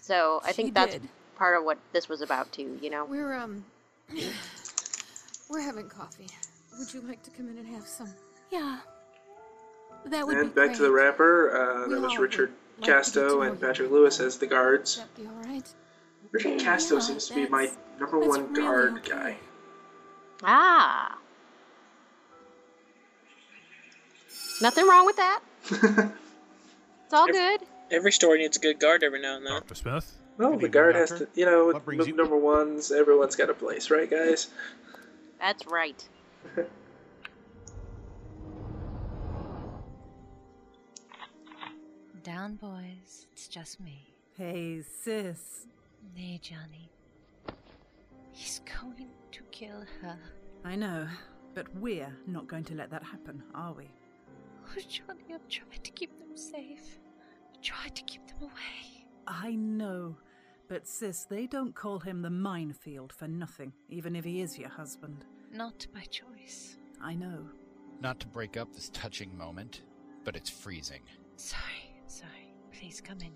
So 0.00 0.40
I 0.44 0.52
She 0.52 0.62
think 0.62 0.74
that's 0.74 0.92
did. 0.92 1.02
part 1.36 1.58
of 1.58 1.64
what 1.64 1.78
this 1.92 2.08
was 2.08 2.20
about 2.22 2.52
too, 2.52 2.78
you 2.82 2.90
know. 2.90 3.04
We're, 3.04 3.34
um, 3.34 3.64
We're 5.48 5.60
having 5.60 5.88
coffee. 5.88 6.26
Would 6.78 6.92
you 6.94 7.00
like 7.02 7.22
to 7.24 7.30
come 7.30 7.48
in 7.48 7.58
and 7.58 7.66
have 7.68 7.86
some? 7.86 8.12
Yeah. 8.50 8.78
That 10.06 10.26
would 10.26 10.36
And 10.36 10.54
be 10.54 10.60
back 10.60 10.76
to 10.76 10.82
the 10.82 10.88
great. 10.88 11.04
rapper. 11.04 11.50
Uh, 11.56 11.88
that 11.88 12.00
was 12.00 12.18
Richard 12.18 12.52
like 12.78 12.88
Casto 12.90 13.42
and. 13.42 13.60
Patrick 13.60 13.90
Lewis 13.90 14.20
as 14.20 14.38
the 14.38 14.46
guards. 14.46 14.98
Would 14.98 15.22
be 15.22 15.28
all 15.28 15.42
right? 15.52 15.68
Richard 16.32 16.60
Casto 16.60 16.94
Yeah, 16.96 17.00
seems 17.00 17.28
to 17.28 17.34
be 17.34 17.48
my 17.48 17.70
number 17.98 18.18
one 18.18 18.52
really 18.52 18.60
guard 18.62 18.92
okay. 18.98 19.10
guy. 19.10 19.36
Ah. 20.42 21.18
Nothing 24.60 24.86
wrong 24.88 25.06
with 25.06 25.16
that. 25.16 25.40
It's 27.06 27.14
all 27.14 27.26
If- 27.28 27.34
good. 27.36 27.60
Every 27.92 28.10
story 28.10 28.38
needs 28.40 28.56
a 28.56 28.60
good 28.60 28.80
guard 28.80 29.04
every 29.04 29.20
now 29.22 29.36
and 29.36 29.46
then. 29.46 29.52
Dr. 29.52 29.76
Smith? 29.76 30.12
Well, 30.38 30.50
Good 30.50 30.54
the 30.54 30.66
evening, 30.66 30.70
guard 30.72 30.94
has 30.96 31.10
to, 31.10 31.28
you 31.36 31.46
know, 31.46 31.66
What 31.66 32.06
you- 32.08 32.16
number 32.16 32.36
ones. 32.36 32.90
Everyone's 32.90 33.36
got 33.36 33.48
a 33.48 33.54
place, 33.54 33.90
right, 33.92 34.10
guys? 34.10 34.48
That's 35.40 35.64
right. 35.68 36.04
Down, 42.22 42.56
boys. 42.56 43.26
It's 43.32 43.48
just 43.48 43.80
me. 43.80 44.14
Hey, 44.36 44.82
sis. 44.82 45.66
Hey, 46.14 46.38
Johnny. 46.42 46.90
He's 48.32 48.60
going 48.80 49.08
to 49.32 49.42
kill 49.50 49.84
her. 50.02 50.18
I 50.64 50.76
know, 50.76 51.06
but 51.54 51.66
we're 51.76 52.14
not 52.26 52.46
going 52.48 52.64
to 52.64 52.74
let 52.74 52.90
that 52.90 53.02
happen, 53.02 53.42
are 53.54 53.72
we? 53.72 53.88
Oh, 54.68 54.80
Johnny, 54.88 55.24
I've 55.32 55.48
tried 55.48 55.84
to 55.84 55.90
keep 55.92 56.18
them 56.18 56.36
safe. 56.36 56.98
I 57.54 57.56
tried 57.62 57.94
to 57.94 58.02
keep 58.02 58.26
them 58.26 58.42
away. 58.42 59.06
I 59.26 59.54
know, 59.54 60.16
but 60.68 60.86
sis, 60.86 61.24
they 61.24 61.46
don't 61.46 61.74
call 61.74 61.98
him 62.00 62.22
the 62.22 62.30
minefield 62.30 63.12
for 63.12 63.26
nothing, 63.28 63.72
even 63.88 64.14
if 64.16 64.24
he 64.24 64.40
is 64.40 64.58
your 64.58 64.68
husband. 64.68 65.24
Not 65.52 65.86
by 65.94 66.02
choice. 66.10 66.76
I 67.02 67.14
know. 67.14 67.48
Not 68.00 68.20
to 68.20 68.26
break 68.26 68.56
up 68.56 68.72
this 68.74 68.90
touching 68.90 69.36
moment, 69.36 69.82
but 70.24 70.36
it's 70.36 70.50
freezing. 70.50 71.00
Sorry, 71.36 71.94
sorry. 72.06 72.54
Please 72.72 73.00
come 73.00 73.20
in. 73.20 73.32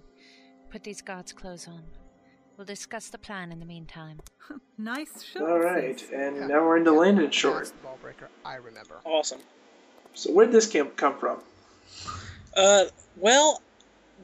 Put 0.71 0.85
these 0.85 1.01
guards' 1.03 1.33
clothes 1.33 1.67
on. 1.67 1.83
We'll 2.57 2.67
discuss 2.67 3.09
the 3.09 3.19
plan 3.19 3.53
in 3.53 3.59
the 3.59 3.65
meantime. 3.67 4.21
nice 4.79 5.23
shot. 5.23 5.43
All 5.43 5.59
right, 5.59 5.99
sis. 5.99 6.11
and 6.13 6.49
now 6.49 6.63
we're 6.63 6.77
into 6.77 6.93
Landon 6.93 7.31
Short. 7.31 7.73
Ball 7.83 7.99
breaker, 8.03 8.29
I 8.45 8.57
remember. 8.57 8.97
Awesome. 9.05 9.41
So 10.15 10.31
where'd 10.31 10.53
this 10.53 10.67
camp 10.67 10.97
come 10.97 11.17
from? 11.19 11.39
Uh, 12.55 12.85
well, 13.17 13.63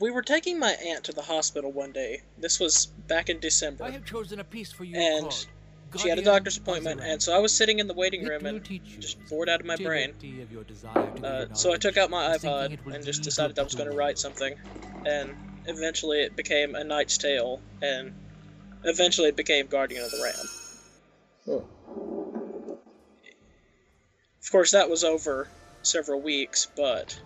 we 0.01 0.11
were 0.11 0.23
taking 0.23 0.59
my 0.59 0.73
aunt 0.73 1.05
to 1.05 1.13
the 1.13 1.23
hospital 1.23 1.73
one 1.73 1.93
day. 1.93 2.23
This 2.39 2.61
was 2.61 2.87
back 2.87 3.31
in 3.31 3.39
December. 3.41 3.85
I 3.85 3.91
have 3.91 4.05
chosen 4.05 4.41
a 4.41 4.45
piece 4.45 4.71
for 4.71 4.85
you 4.85 4.97
And 4.97 5.23
called 5.23 5.47
she 6.01 6.09
had 6.09 6.19
a 6.19 6.23
doctor's 6.23 6.57
appointment, 6.57 7.01
and 7.01 7.23
so 7.23 7.35
I 7.35 7.39
was 7.39 7.55
sitting 7.55 7.79
in 7.79 7.87
the 7.87 7.95
waiting 7.95 8.25
room 8.25 8.45
and 8.47 8.65
just 9.01 9.19
bored 9.29 9.49
out 9.49 9.61
of 9.61 9.67
my 9.67 9.77
brain. 9.77 10.11
of 10.11 10.53
your 10.53 10.65
to 10.65 11.27
Uh, 11.27 11.47
so 11.55 11.73
I 11.73 11.77
took 11.77 11.97
out 11.97 12.11
my 12.11 12.37
iPod 12.37 12.41
thinking 12.41 12.73
it 12.73 12.85
will 12.85 12.95
and 12.95 13.05
just 13.05 13.23
decided 13.23 13.59
I 13.59 13.63
was 13.63 13.75
going 13.75 13.87
to 13.87 13.93
to- 13.93 13.97
write 13.97 14.19
something, 14.19 14.55
and 15.05 15.37
eventually 15.67 16.23
it 16.23 16.37
became 16.37 16.75
A 16.75 16.85
Knight's 16.85 17.19
Tale, 17.19 17.63
and 17.81 18.13
eventually 18.85 19.29
it 19.29 19.37
became 19.37 19.67
Guardian 19.67 20.05
of 20.05 20.11
the 20.11 20.21
Ram. 20.23 20.49
Of 24.43 24.53
course, 24.53 24.73
that 24.73 24.89
was 24.89 25.03
over 25.05 25.49
several 25.83 26.21
weeks, 26.21 26.69
but 26.77 27.19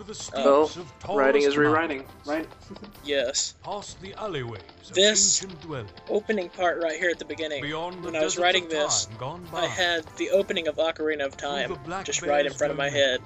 Over 0.00 0.08
the 0.08 0.14
steeps 0.14 0.38
Well, 0.38 0.62
of 0.62 0.92
writing 1.10 1.42
is 1.42 1.58
rewriting, 1.58 2.06
right? 2.24 2.48
yes. 3.04 3.54
Past 3.62 4.00
the 4.00 4.14
alleyways 4.14 4.62
of 4.88 4.94
This 4.94 5.46
opening 6.08 6.48
part 6.48 6.82
right 6.82 6.98
here 6.98 7.10
at 7.10 7.18
the 7.18 7.26
beginning, 7.26 7.60
Beyond 7.60 8.02
the 8.02 8.06
when 8.06 8.16
I 8.16 8.24
was 8.24 8.38
writing 8.38 8.66
this, 8.70 9.04
time 9.04 9.16
gone 9.18 9.46
I 9.52 9.66
had 9.66 10.06
the 10.16 10.30
opening 10.30 10.68
of 10.68 10.76
Ocarina 10.76 11.26
of 11.26 11.36
Time 11.36 11.76
just 12.04 12.22
right 12.22 12.46
in 12.46 12.52
front 12.54 12.70
of 12.70 12.78
my 12.78 12.88
head. 12.88 13.20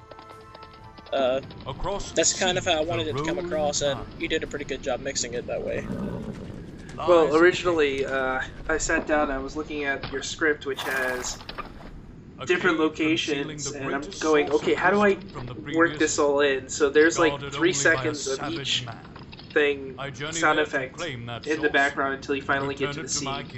Uh, 1.13 1.41
Across 1.65 2.11
that's 2.11 2.37
kind 2.37 2.59
of 2.59 2.65
how 2.65 2.73
I 2.73 2.81
wanted 2.81 3.07
it 3.07 3.17
to 3.17 3.25
come 3.25 3.39
across, 3.39 3.81
and 3.83 4.01
you 4.19 4.27
did 4.27 4.43
a 4.43 4.49
pretty 4.49 4.65
good 4.65 4.83
job 4.83 4.99
mixing 4.99 5.35
it 5.35 5.47
that 5.47 5.65
way. 5.65 5.87
Well, 6.97 7.37
originally, 7.37 8.05
uh, 8.05 8.41
I 8.69 8.79
sat 8.79 9.07
down. 9.07 9.31
and 9.31 9.33
I 9.33 9.39
was 9.39 9.55
looking 9.57 9.85
at 9.85 10.11
your 10.13 10.25
script, 10.25 10.67
which 10.67 10.83
has 10.83 11.39
a 11.57 11.63
different 12.47 12.79
locations, 12.79 13.73
and 13.73 13.95
I'm 13.95 14.03
going, 14.21 14.51
okay, 14.51 14.75
how 14.75 14.91
do 14.91 15.01
I 15.01 15.15
wisdom 15.15 15.29
from 15.33 15.47
the 15.47 15.55
work 15.77 15.99
this 15.99 16.19
all 16.19 16.41
in? 16.41 16.69
So 16.69 16.91
there's 16.91 17.19
like 17.19 17.33
three 17.53 17.73
only 17.73 17.91
by 17.91 18.05
a 18.05 18.15
seconds 18.15 18.27
of 18.27 18.51
each 18.51 18.87
thing, 19.53 19.95
sound 20.33 20.59
effect 20.61 21.01
in 21.47 21.63
the 21.63 21.69
background 21.69 22.15
until 22.15 22.35
you 22.35 22.43
finally 22.43 22.75
get 22.75 22.93
to 22.93 23.01
the 23.01 23.07
it 23.07 23.13
to 23.13 23.25
my 23.25 23.43
scene. 23.43 23.49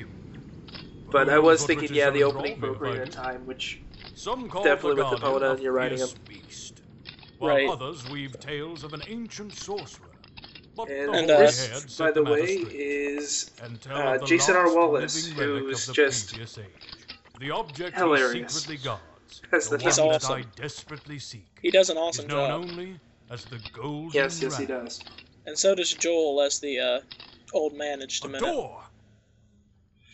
But 1.10 1.28
I 1.30 1.38
was 1.38 1.64
thinking, 1.64 1.94
yeah, 1.94 2.10
the 2.10 2.24
opening 2.24 2.56
for 2.56 2.66
enthralled 2.68 2.82
me 2.82 2.88
Ocarina 2.90 3.04
by 3.06 3.10
Time, 3.10 3.46
which 3.46 3.80
Definitely 4.62 5.02
with 5.02 5.10
the 5.10 5.16
guardian 5.16 5.42
Poda, 5.42 5.58
a 5.58 5.62
you're 5.62 5.72
writing 5.72 5.98
fierce 5.98 6.12
them. 6.12 6.20
beast, 6.28 6.82
while 7.38 7.50
Right. 7.50 7.68
others 7.70 8.06
weave 8.06 8.40
tales 8.40 8.82
of 8.84 8.94
an 8.94 9.02
ancient 9.06 9.52
sorcerer. 9.54 10.08
But 10.76 10.88
and, 10.88 11.14
And, 11.14 11.30
uh, 11.30 11.38
this, 11.38 11.96
by 11.98 12.10
the 12.12 12.22
way, 12.24 12.54
is 12.54 13.50
uh, 13.90 14.18
Jason 14.26 14.56
R. 14.56 14.74
Wallace, 14.74 15.26
who's 15.26 15.88
just. 15.92 16.34
The 17.38 17.50
object 17.50 17.96
hilarious. 17.96 18.32
he 18.32 18.48
secretly 18.48 18.76
guards. 18.84 19.42
That's 19.50 19.68
the 19.68 19.76
the 19.78 19.84
one 19.84 19.92
thing. 19.94 20.04
He's 20.10 20.22
that 20.22 20.24
I 20.24 20.40
awesome. 20.40 20.52
desperately 20.56 21.18
seek. 21.18 21.58
He 21.60 21.70
does 21.70 21.90
an 21.90 21.96
is 21.96 22.02
awesome 22.02 22.26
known 22.28 22.48
job, 22.50 22.60
only 22.60 23.00
as 23.30 23.44
the 23.46 23.58
Golden 23.72 24.10
yes, 24.12 24.40
yes, 24.40 24.56
he 24.56 24.66
does. 24.66 25.04
and 25.46 25.58
so 25.58 25.74
does 25.74 25.92
Joel 25.94 26.40
as 26.42 26.60
the 26.60 26.78
uh, 26.80 27.00
old 27.52 27.74
man 27.74 28.02
in 28.02 28.08
just 28.08 28.24
a 28.24 28.28
A 28.28 28.30
minute. 28.30 28.46
door. 28.46 28.82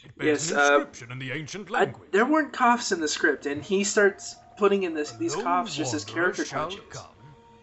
It 0.04 0.18
bears 0.18 0.50
Yes, 0.50 0.70
an 0.98 1.08
uh, 1.08 1.12
in 1.12 1.18
the 1.18 1.30
ancient 1.32 1.70
I, 1.72 1.92
there 2.10 2.26
weren't 2.26 2.52
coughs 2.52 2.90
in 2.90 3.00
the 3.00 3.08
script, 3.08 3.46
and 3.46 3.62
he 3.62 3.84
starts 3.84 4.36
putting 4.56 4.82
in 4.82 4.94
this 4.94 5.12
these 5.12 5.36
coughs 5.36 5.76
just 5.76 5.94
as 5.94 6.04
character 6.04 6.44
shall 6.44 6.70
touches. 6.70 7.00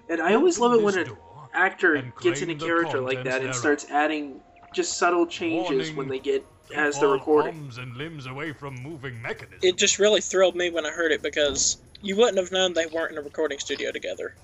And 0.09 0.21
I 0.21 0.35
always 0.35 0.57
love 0.59 0.73
it 0.73 0.81
when 0.81 0.97
an 0.97 1.17
actor 1.53 1.95
gets 2.21 2.39
claim 2.39 2.49
into 2.51 2.65
character 2.65 3.01
like 3.01 3.23
that 3.25 3.35
and 3.35 3.41
thereof. 3.43 3.55
starts 3.55 3.85
adding 3.89 4.39
just 4.73 4.97
subtle 4.97 5.25
changes 5.27 5.69
Warning, 5.89 5.95
when 5.95 6.07
they 6.07 6.19
get 6.19 6.45
Keep 6.69 6.77
as 6.77 6.99
the 6.99 7.07
all 7.07 7.13
recording. 7.13 7.55
arms 7.55 7.77
and 7.77 7.95
limbs 7.97 8.25
away 8.27 8.53
from 8.53 8.75
moving 8.75 9.19
mechanisms. 9.21 9.63
It 9.63 9.77
just 9.77 9.97
really 9.99 10.21
thrilled 10.21 10.55
me 10.55 10.69
when 10.69 10.85
I 10.85 10.91
heard 10.91 11.11
it 11.11 11.23
because 11.23 11.77
you 12.01 12.15
wouldn't 12.15 12.37
have 12.37 12.51
known 12.51 12.73
they 12.73 12.85
weren't 12.85 13.11
in 13.11 13.17
a 13.17 13.21
recording 13.21 13.59
studio 13.59 13.91
together. 13.91 14.35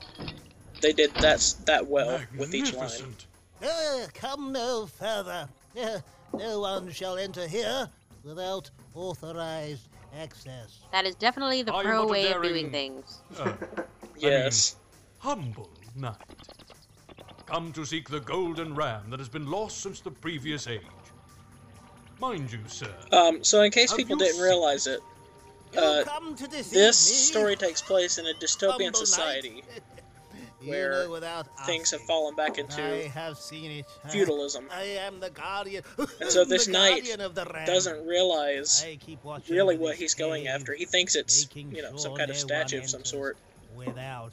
They 0.82 0.92
did 0.92 1.12
that 1.22 1.54
that 1.66 1.88
well 1.88 2.20
with 2.38 2.54
each 2.54 2.74
line. 2.74 2.82
Magnificent. 2.90 3.26
Uh, 3.64 4.08
come 4.14 4.52
no 4.52 4.86
further. 4.88 5.48
Uh, 5.80 6.00
no 6.38 6.60
one 6.62 6.92
shall 6.92 7.18
enter 7.18 7.48
here 7.48 7.90
without 8.24 8.70
authorized 8.94 9.88
access. 10.20 10.80
That 10.92 11.06
is 11.06 11.16
definitely 11.16 11.62
the 11.62 11.74
Are 11.74 11.84
pro 11.84 12.02
but 12.04 12.08
a 12.08 12.12
way 12.12 12.32
of 12.32 12.42
doing 12.44 12.72
things. 12.72 13.22
Uh, 13.38 13.54
Yes. 14.18 14.78
humble 15.20 15.70
knight. 15.96 16.16
Come 17.46 17.72
to 17.74 17.86
seek 17.86 18.10
the 18.10 18.22
golden 18.22 18.74
ram 18.74 19.10
that 19.10 19.20
has 19.20 19.28
been 19.30 19.50
lost 19.52 19.82
since 19.82 20.00
the 20.00 20.10
previous 20.12 20.68
age. 20.68 20.82
Mind 22.20 22.52
you, 22.52 22.60
sir, 22.68 22.90
Um, 23.12 23.44
so 23.44 23.62
in 23.62 23.72
case 23.72 23.94
people 23.94 24.16
didn't 24.16 24.42
realize 24.42 24.88
it, 24.88 25.00
uh, 25.78 26.04
come 26.06 26.36
to 26.36 26.48
this 26.48 26.98
story 26.98 27.56
takes 27.56 27.82
place 27.82 28.18
in 28.18 28.26
a 28.26 28.34
dystopian 28.34 28.70
humble 28.70 28.84
knight. 28.86 28.96
society 28.98 29.64
You 30.62 30.72
where 30.72 31.04
know 31.04 31.12
without 31.12 31.46
things 31.68 31.92
have 31.92 32.02
fallen 32.02 32.34
back 32.36 32.58
into 32.58 32.82
have 33.14 33.38
seen 33.38 33.70
it. 33.72 33.86
I- 34.04 34.08
feudalism. 34.10 34.68
I 34.72 34.84
am 34.84 35.20
the 35.20 35.30
guardian. 35.30 35.84
And 36.22 36.30
so 36.32 36.44
this 36.46 36.68
knight 36.68 37.08
of 37.20 37.36
the 37.36 37.44
doesn't 37.66 38.08
realize 38.08 38.84
I 38.84 38.96
keep 38.96 39.24
watching 39.24 39.56
really 39.56 39.78
what 39.78 39.96
he's 39.96 40.16
going 40.16 40.46
cave, 40.46 40.56
after. 40.56 40.74
He 40.74 40.86
thinks 40.86 41.16
it's, 41.16 41.48
you 41.54 41.82
know, 41.84 41.90
sure 41.92 41.98
some 42.00 42.16
kind 42.16 42.32
of 42.32 42.38
statue 42.38 42.80
of 42.80 42.90
some 42.90 43.04
sort. 43.06 43.38
Without 43.76 44.32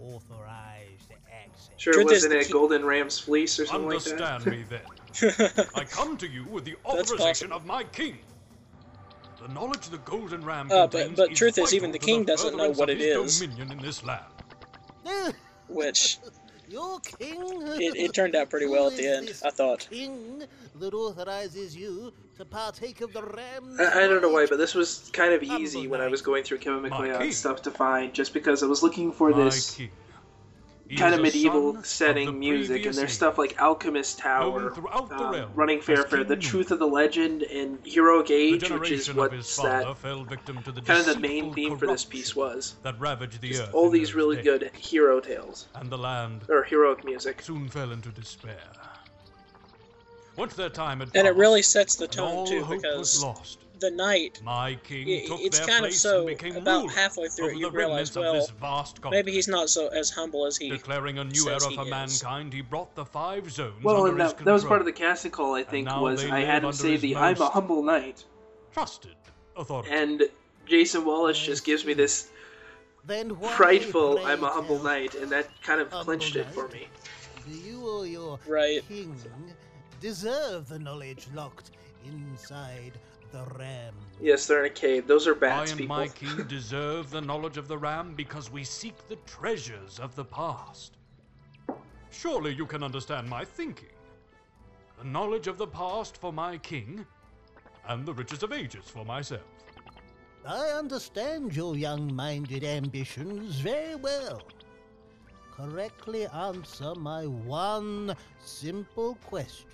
authorized 0.00 1.10
access. 1.32 1.70
Sure, 1.78 1.92
Truth 1.94 2.04
wasn't 2.06 2.32
that 2.34 2.40
it 2.40 2.46
he- 2.46 2.52
Golden 2.52 2.84
Ram's 2.84 3.18
fleece 3.18 3.58
or 3.58 3.66
something 3.66 3.88
like 3.88 3.94
understand 4.06 4.44
that? 4.44 4.50
me 4.50 4.64
then. 4.68 4.80
I 5.74 5.84
come 5.84 6.16
to 6.18 6.26
you 6.28 6.44
with 6.44 6.64
the 6.64 6.76
That's 6.84 7.10
authorization 7.12 7.52
of 7.52 7.66
my 7.66 7.84
king. 7.84 8.18
The 9.40 9.48
knowledge 9.52 9.88
the 9.88 9.98
golden 9.98 10.44
ram 10.44 10.70
Uh, 10.70 10.86
but- 10.86 11.16
but 11.16 11.32
is 11.32 11.38
truth 11.38 11.58
is, 11.58 11.74
even 11.74 11.90
the 11.90 11.98
to 11.98 12.06
king 12.06 12.24
doesn't 12.24 12.56
know 12.56 12.70
what 12.70 12.88
it 12.90 13.00
is. 13.00 13.42
it. 13.42 13.46
Dominion 13.50 13.72
in 13.72 13.78
this 13.82 14.04
land. 14.04 14.24
Which 15.68 16.18
Your 16.68 17.00
king. 17.00 17.38
it, 17.76 17.96
it 17.96 18.14
turned 18.14 18.34
out 18.36 18.48
pretty 18.48 18.66
well 18.66 18.86
at 18.88 18.96
the 18.96 19.06
end, 19.06 19.32
I 19.44 19.50
thought. 19.50 19.88
King 19.90 20.44
that 20.76 20.94
authorizes 20.94 21.76
you 21.76 22.14
to 22.36 22.44
partake 22.44 23.00
of 23.00 23.12
the 23.12 23.22
ram. 23.22 23.76
I, 23.78 24.04
I 24.04 24.06
don't 24.06 24.22
know 24.22 24.30
why, 24.30 24.46
but 24.48 24.58
this 24.58 24.74
was 24.74 25.10
kind 25.12 25.34
of 25.34 25.42
easy 25.42 25.86
when 25.88 26.00
I 26.00 26.06
was 26.08 26.22
going 26.22 26.44
through 26.44 26.58
Kevin 26.58 26.88
My 26.88 26.88
MacLeod 27.08 27.34
stuff 27.34 27.62
to 27.62 27.70
find, 27.70 28.14
just 28.14 28.32
because 28.32 28.62
I 28.62 28.66
was 28.66 28.82
looking 28.82 29.12
for 29.12 29.30
My 29.30 29.44
this 29.44 29.74
king. 29.74 29.90
He 30.92 30.98
kind 30.98 31.14
of 31.14 31.22
medieval 31.22 31.72
son 31.72 31.76
of 31.78 31.86
setting 31.86 32.38
music, 32.38 32.84
and 32.84 32.94
there's 32.94 33.14
stuff 33.14 33.38
like 33.38 33.58
Alchemist 33.58 34.18
Tower, 34.18 34.74
Known 34.76 35.08
the 35.08 35.44
um, 35.44 35.50
Running 35.54 35.78
as 35.78 35.84
Fanfare, 35.86 36.24
The 36.24 36.36
Truth 36.36 36.70
of 36.70 36.80
the 36.80 36.86
Legend, 36.86 37.44
and 37.44 37.78
Heroic 37.82 38.30
Age, 38.30 38.52
which 38.52 38.90
is 38.90 39.06
generation 39.06 39.16
what 39.16 39.32
his 39.32 39.56
that 39.56 39.96
fell 39.96 40.22
victim 40.24 40.62
to 40.64 40.70
the 40.70 40.82
kind 40.82 41.00
of 41.00 41.06
the 41.06 41.18
main 41.18 41.54
theme 41.54 41.78
for 41.78 41.86
this 41.86 42.04
piece 42.04 42.36
was. 42.36 42.74
that 42.82 43.00
ravaged 43.00 43.40
the 43.40 43.48
Just 43.48 43.62
earth 43.62 43.74
all 43.74 43.88
these 43.88 44.14
really 44.14 44.36
days, 44.36 44.44
good 44.44 44.70
hero 44.76 45.18
tales 45.18 45.66
and 45.76 45.88
the 45.88 45.96
land 45.96 46.42
or 46.50 46.62
heroic 46.62 47.06
music. 47.06 47.40
soon 47.40 47.70
fell 47.70 47.90
into 47.90 48.10
despair. 48.10 48.60
Once 50.36 50.52
their 50.52 50.68
time 50.68 51.00
had 51.00 51.08
And 51.14 51.26
it 51.26 51.36
really 51.36 51.62
sets 51.62 51.96
the 51.96 52.06
tone 52.06 52.46
too, 52.46 52.66
because 52.66 53.22
lost. 53.22 53.60
The 53.82 53.90
knight, 53.90 54.40
My 54.42 54.76
king 54.76 55.06
i- 55.08 55.26
took 55.26 55.40
it's 55.40 55.58
their 55.58 55.66
kind 55.66 55.84
of 55.84 55.90
place 55.90 56.00
so 56.00 56.18
and 56.18 56.26
became 56.28 56.56
about 56.56 56.80
ruler 56.82 56.92
halfway 56.92 57.28
through 57.28 57.44
over 57.46 57.52
it 57.54 57.58
you 57.58 57.70
the 57.70 57.76
realize, 57.76 57.90
remnants 57.92 58.16
of 58.16 58.22
well, 58.22 58.32
this 58.34 58.50
vast 58.50 59.00
maybe 59.10 59.32
he's 59.32 59.48
not 59.48 59.68
so 59.68 59.88
as 59.88 60.08
humble 60.10 60.46
as 60.46 60.56
he 60.56 60.70
Declaring 60.70 61.18
a 61.18 61.24
new 61.24 61.50
era 61.50 61.60
for 61.60 61.82
is. 61.84 61.90
mankind, 61.90 62.52
he 62.54 62.60
brought 62.62 62.94
the 62.94 63.04
five 63.04 63.50
zones 63.50 63.82
Well, 63.84 63.96
under 64.04 64.12
and 64.12 64.20
his 64.22 64.32
that, 64.32 64.44
that 64.44 64.52
was 64.52 64.64
part 64.64 64.80
of 64.80 64.86
the 64.86 64.92
casting 64.92 65.30
call. 65.32 65.54
I 65.54 65.64
think 65.64 65.86
was 65.94 66.24
I 66.24 66.40
had 66.40 66.64
him 66.64 66.72
say 66.72 66.96
the 66.96 67.16
"I'm 67.16 67.40
a 67.40 67.50
humble 67.50 67.82
knight," 67.82 68.24
Trusted 68.72 69.16
authority. 69.56 69.90
and 69.90 70.22
Jason 70.66 71.04
Wallace 71.04 71.38
just 71.38 71.64
gives 71.64 71.84
me 71.84 71.92
this 71.92 72.28
Then 73.04 73.34
prideful 73.36 74.20
"I'm 74.24 74.44
a 74.44 74.48
humble 74.50 74.80
knight," 74.82 75.14
and 75.16 75.30
that 75.32 75.48
kind 75.62 75.80
of 75.80 75.90
clinched 75.90 76.36
it 76.36 76.46
for 76.54 76.68
me. 76.68 76.86
Do 77.44 77.52
you 77.58 77.84
or 77.88 78.06
your 78.06 78.38
Right. 78.46 78.86
king 78.86 79.20
deserve 80.00 80.68
the 80.68 80.78
knowledge 80.78 81.26
locked 81.34 81.72
inside 82.04 82.92
the 83.32 83.44
ram? 83.58 83.94
Yes, 84.20 84.46
they're 84.46 84.60
in 84.64 84.70
a 84.70 84.74
cave. 84.74 85.06
Those 85.06 85.26
are 85.26 85.34
bats, 85.34 85.52
I 85.52 85.58
bats, 85.60 85.70
and 85.72 85.80
people. 85.80 85.96
my 85.96 86.08
king 86.08 86.44
deserve 86.48 87.10
the 87.10 87.20
knowledge 87.20 87.56
of 87.56 87.66
the 87.66 87.76
ram 87.78 88.14
because 88.14 88.52
we 88.52 88.62
seek 88.62 88.94
the 89.08 89.16
treasures 89.26 89.98
of 89.98 90.14
the 90.14 90.24
past. 90.24 90.98
Surely 92.10 92.52
you 92.52 92.66
can 92.66 92.82
understand 92.82 93.28
my 93.28 93.44
thinking. 93.44 93.88
The 94.98 95.08
knowledge 95.08 95.48
of 95.48 95.58
the 95.58 95.66
past 95.66 96.16
for 96.16 96.32
my 96.32 96.58
king, 96.58 97.04
and 97.88 98.06
the 98.06 98.14
riches 98.14 98.42
of 98.42 98.52
ages 98.52 98.84
for 98.86 99.04
myself. 99.04 99.42
I 100.44 100.68
understand 100.68 101.56
your 101.56 101.76
young 101.76 102.14
minded 102.14 102.64
ambitions 102.64 103.56
very 103.60 103.94
well. 103.94 104.42
Correctly 105.52 106.26
answer 106.26 106.94
my 106.94 107.26
one 107.26 108.16
simple 108.40 109.16
question, 109.24 109.68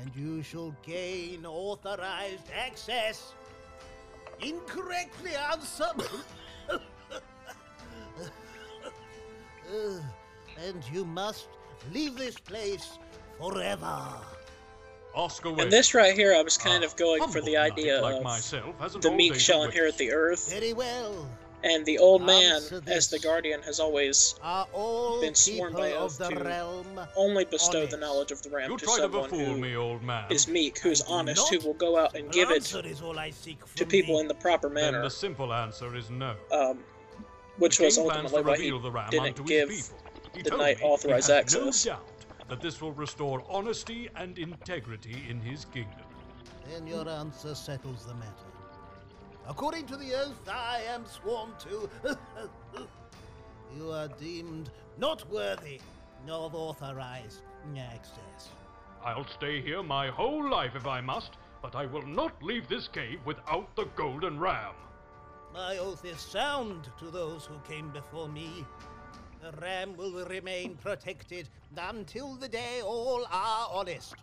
and 0.00 0.10
you 0.14 0.42
shall 0.42 0.74
gain 0.82 1.46
authorized 1.46 2.50
access. 2.56 3.34
Incorrectly 4.40 5.32
answer. 5.50 5.90
Uh, 9.72 9.98
and 10.68 10.84
you 10.92 11.04
must 11.04 11.48
leave 11.92 12.16
this 12.16 12.38
place 12.38 12.98
forever. 13.38 14.08
Oscar 15.14 15.48
And 15.58 15.70
this 15.70 15.94
right 15.94 16.14
here, 16.14 16.34
I 16.34 16.42
was 16.42 16.58
kind 16.58 16.82
a 16.82 16.86
of 16.86 16.96
going 16.96 17.26
for 17.28 17.40
the 17.40 17.56
idea 17.56 18.00
like 18.00 18.16
of 18.16 18.24
myself 18.24 19.00
the 19.00 19.10
meek 19.10 19.36
shall 19.36 19.62
inherit 19.62 19.96
the 19.96 20.12
earth, 20.12 20.50
Very 20.50 20.72
well. 20.72 21.28
And 21.64 21.84
the 21.86 21.98
old 21.98 22.22
man, 22.22 22.60
as 22.86 23.08
the 23.08 23.18
guardian, 23.18 23.62
has 23.62 23.80
always 23.80 24.34
been 25.20 25.34
sworn 25.34 25.72
by 25.72 25.88
of 25.92 26.02
oath 26.02 26.18
the 26.18 26.28
to 26.28 26.44
realm 26.44 27.00
only 27.16 27.44
bestow 27.46 27.78
honest? 27.78 27.90
the 27.92 27.96
knowledge 27.96 28.30
of 28.30 28.42
the 28.42 28.50
ram 28.50 28.70
You 28.70 28.76
to 28.76 28.84
try 28.84 28.96
to 28.96 29.02
someone 29.02 29.30
befool 29.30 29.46
who 29.46 29.60
me, 29.60 29.74
old 29.76 30.02
man. 30.02 30.30
is 30.30 30.46
meek, 30.46 30.78
who's 30.78 31.00
honest, 31.02 31.48
who 31.52 31.58
will 31.66 31.74
go 31.74 31.98
out 31.98 32.14
and 32.14 32.30
give 32.30 32.50
it 32.50 32.72
all 33.02 33.18
I 33.18 33.30
seek 33.30 33.58
to 33.76 33.86
people 33.86 34.16
thee. 34.16 34.20
in 34.20 34.28
the 34.28 34.34
proper 34.34 34.68
Then 34.68 34.92
manner. 34.92 35.02
the 35.02 35.10
simple 35.10 35.52
answer 35.52 35.96
is 35.96 36.10
no. 36.10 36.36
Um, 36.52 36.78
which 37.58 37.80
was 37.80 37.96
ultimately 37.98 38.42
why 38.42 38.56
he 38.58 38.70
the 38.70 38.90
ram 38.90 39.10
didn't 39.10 39.46
give 39.46 39.68
people. 39.70 39.98
He 40.34 40.42
the 40.42 40.56
knight 40.56 40.78
authorized 40.82 41.30
access. 41.30 41.86
No 41.86 41.92
doubt 41.92 42.06
that 42.48 42.60
this 42.60 42.80
will 42.82 42.92
restore 42.92 43.42
honesty 43.48 44.10
and 44.16 44.36
integrity 44.38 45.16
in 45.30 45.40
his 45.40 45.64
kingdom. 45.66 46.04
Then 46.68 46.86
your 46.86 47.08
answer 47.08 47.54
settles 47.54 48.04
the 48.04 48.14
matter. 48.14 48.53
According 49.46 49.86
to 49.86 49.96
the 49.96 50.14
oath 50.14 50.48
I 50.48 50.80
am 50.88 51.04
sworn 51.06 51.50
to, 51.60 51.88
you 53.76 53.90
are 53.90 54.08
deemed 54.08 54.70
not 54.98 55.28
worthy 55.30 55.80
of 56.28 56.54
authorized 56.54 57.40
access. 57.78 58.48
I'll 59.04 59.26
stay 59.26 59.60
here 59.60 59.82
my 59.82 60.08
whole 60.08 60.48
life 60.48 60.74
if 60.74 60.86
I 60.86 61.00
must, 61.02 61.32
but 61.60 61.74
I 61.74 61.84
will 61.86 62.06
not 62.06 62.42
leave 62.42 62.68
this 62.68 62.88
cave 62.88 63.20
without 63.26 63.74
the 63.76 63.84
golden 63.96 64.38
ram. 64.38 64.72
My 65.52 65.76
oath 65.76 66.04
is 66.04 66.18
sound 66.18 66.88
to 66.98 67.10
those 67.10 67.44
who 67.44 67.58
came 67.68 67.90
before 67.90 68.28
me. 68.28 68.64
The 69.42 69.52
ram 69.60 69.94
will 69.96 70.24
remain 70.24 70.76
protected 70.76 71.50
until 71.76 72.34
the 72.34 72.48
day 72.48 72.80
all 72.82 73.26
are 73.30 73.68
honest. 73.70 74.14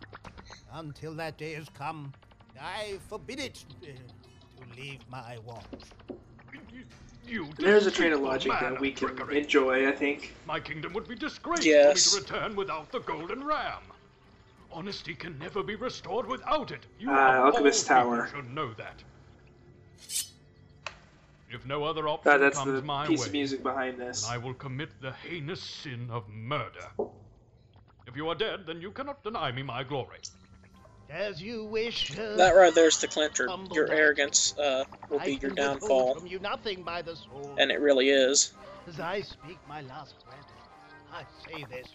Until 0.72 1.14
that 1.14 1.38
day 1.38 1.52
has 1.54 1.68
come, 1.68 2.12
I 2.60 2.98
forbid 3.08 3.38
it 3.38 3.64
leave 4.76 5.00
my 5.10 5.38
watch. 5.44 5.64
You 7.26 7.48
There's 7.58 7.86
a 7.86 7.90
train 7.90 8.12
of 8.12 8.20
logic 8.20 8.52
that 8.60 8.80
we 8.80 8.90
can 8.92 9.08
trickery. 9.08 9.38
enjoy. 9.38 9.88
I 9.88 9.92
think. 9.92 10.34
My 10.46 10.58
kingdom 10.60 10.92
would 10.92 11.06
be 11.08 11.14
disgraced 11.14 11.64
Yes. 11.64 12.10
for 12.12 12.20
me 12.20 12.26
to 12.26 12.32
return 12.34 12.56
without 12.56 12.90
the 12.90 12.98
golden 13.00 13.44
ram. 13.44 13.82
Honesty 14.72 15.14
can 15.14 15.38
never 15.38 15.62
be 15.62 15.74
restored 15.76 16.26
without 16.26 16.70
it. 16.72 16.86
You 16.98 17.10
Ah, 17.10 17.44
Alchemist 17.44 17.90
all 17.90 17.96
people 18.02 18.16
Tower. 18.16 18.28
should 18.34 18.50
know 18.52 18.72
that. 18.74 19.02
If 21.50 21.66
no 21.66 21.84
other 21.84 22.08
Ah, 22.08 22.12
option 22.14 22.40
that's 22.40 22.58
comes 22.58 22.80
the 22.80 22.82
my 22.86 23.06
piece 23.06 23.20
way, 23.20 23.26
of 23.26 23.32
music 23.32 23.62
behind 23.62 23.98
this. 24.00 24.26
I 24.28 24.38
will 24.38 24.54
commit 24.54 24.88
the 25.00 25.12
heinous 25.12 25.60
sin 25.62 26.08
of 26.10 26.28
murder. 26.28 26.88
If 28.06 28.16
you 28.16 28.28
are 28.30 28.34
dead, 28.34 28.66
then 28.66 28.80
you 28.80 28.90
cannot 28.90 29.22
deny 29.22 29.52
me 29.52 29.62
my 29.62 29.84
glory. 29.84 30.18
As 31.12 31.42
you 31.42 31.64
wish. 31.64 32.18
uh, 32.18 32.36
That 32.36 32.52
right 32.54 32.74
there's 32.74 32.98
the 32.98 33.06
clincher. 33.08 33.48
Your 33.72 33.86
knight. 33.88 33.98
arrogance 33.98 34.56
uh, 34.58 34.84
will 35.10 35.20
I 35.20 35.26
be 35.26 35.38
your 35.42 35.50
downfall, 35.50 36.14
From 36.14 36.26
you 36.26 36.38
nothing 36.38 36.82
by 36.82 37.02
the 37.02 37.16
sword. 37.16 37.58
and 37.58 37.70
it 37.70 37.80
really 37.80 38.08
is. 38.08 38.52
As 38.88 38.98
I 38.98 39.20
speak 39.20 39.58
my 39.68 39.82
last 39.82 40.14
breath, 40.24 40.50
I 41.12 41.24
say 41.46 41.64
this. 41.64 41.88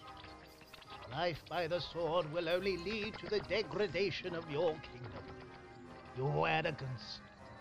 Life 1.10 1.42
by 1.48 1.66
the 1.66 1.80
sword 1.80 2.32
will 2.32 2.48
only 2.48 2.76
lead 2.78 3.14
to 3.18 3.26
the 3.26 3.40
degradation 3.40 4.34
of 4.34 4.48
your 4.50 4.72
kingdom. 4.92 5.22
Your 6.16 6.46
arrogance 6.48 7.18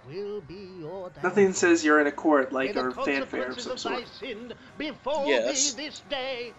will 0.08 0.42
be 0.42 0.70
your 0.80 1.10
downfall. 1.10 1.24
Nothing 1.24 1.54
says 1.54 1.84
you're 1.84 2.00
in 2.02 2.08
a 2.08 2.12
court 2.12 2.52
like 2.54 2.76
May 2.76 2.82
a 2.82 2.92
fanfare 2.92 3.22
of 3.24 3.30
consequences 3.32 3.64
some 3.64 3.72
of 3.74 3.84
thy 3.84 4.04
sort. 4.04 4.16
sin 4.16 4.54
befall 4.78 5.28
Yes. 5.28 5.74
thee 5.74 5.86
this 5.86 6.00
day. 6.10 6.54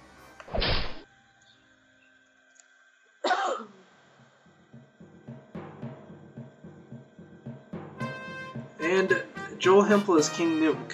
Joel 9.59 9.83
Hempel 9.83 10.17
is 10.17 10.29
King 10.29 10.61
Nuke. 10.61 10.93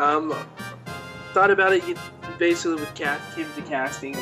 Um, 0.00 0.34
thought 1.34 1.50
about 1.50 1.72
it. 1.72 1.86
You 1.86 1.96
basically 2.38 2.76
with 2.76 2.94
cast 2.94 3.34
came 3.34 3.46
to 3.54 3.62
casting. 3.62 4.16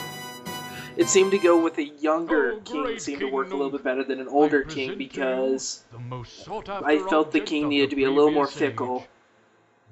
It 0.96 1.08
seemed 1.08 1.30
to 1.32 1.38
go 1.38 1.62
with 1.62 1.76
a 1.78 1.84
younger 1.84 2.52
Oh, 2.52 2.60
king 2.60 2.82
great 2.84 3.02
seemed 3.02 3.20
to 3.20 3.26
King 3.26 3.34
work 3.34 3.48
a 3.48 3.54
little 3.54 3.70
bit 3.70 3.84
better 3.84 4.02
than 4.02 4.18
an 4.18 4.28
older 4.28 4.62
king 4.62 4.88
present 4.88 4.98
to 4.98 5.02
you 5.04 5.08
because 5.10 5.84
the 5.92 5.98
most 5.98 6.48
I 6.48 6.98
felt 6.98 7.32
the 7.32 7.40
king 7.40 7.68
needed 7.68 7.90
to 7.90 7.96
be 7.96 8.04
a 8.04 8.10
little 8.10 8.30
more 8.30 8.46
age. 8.46 8.52
fickle. 8.54 9.06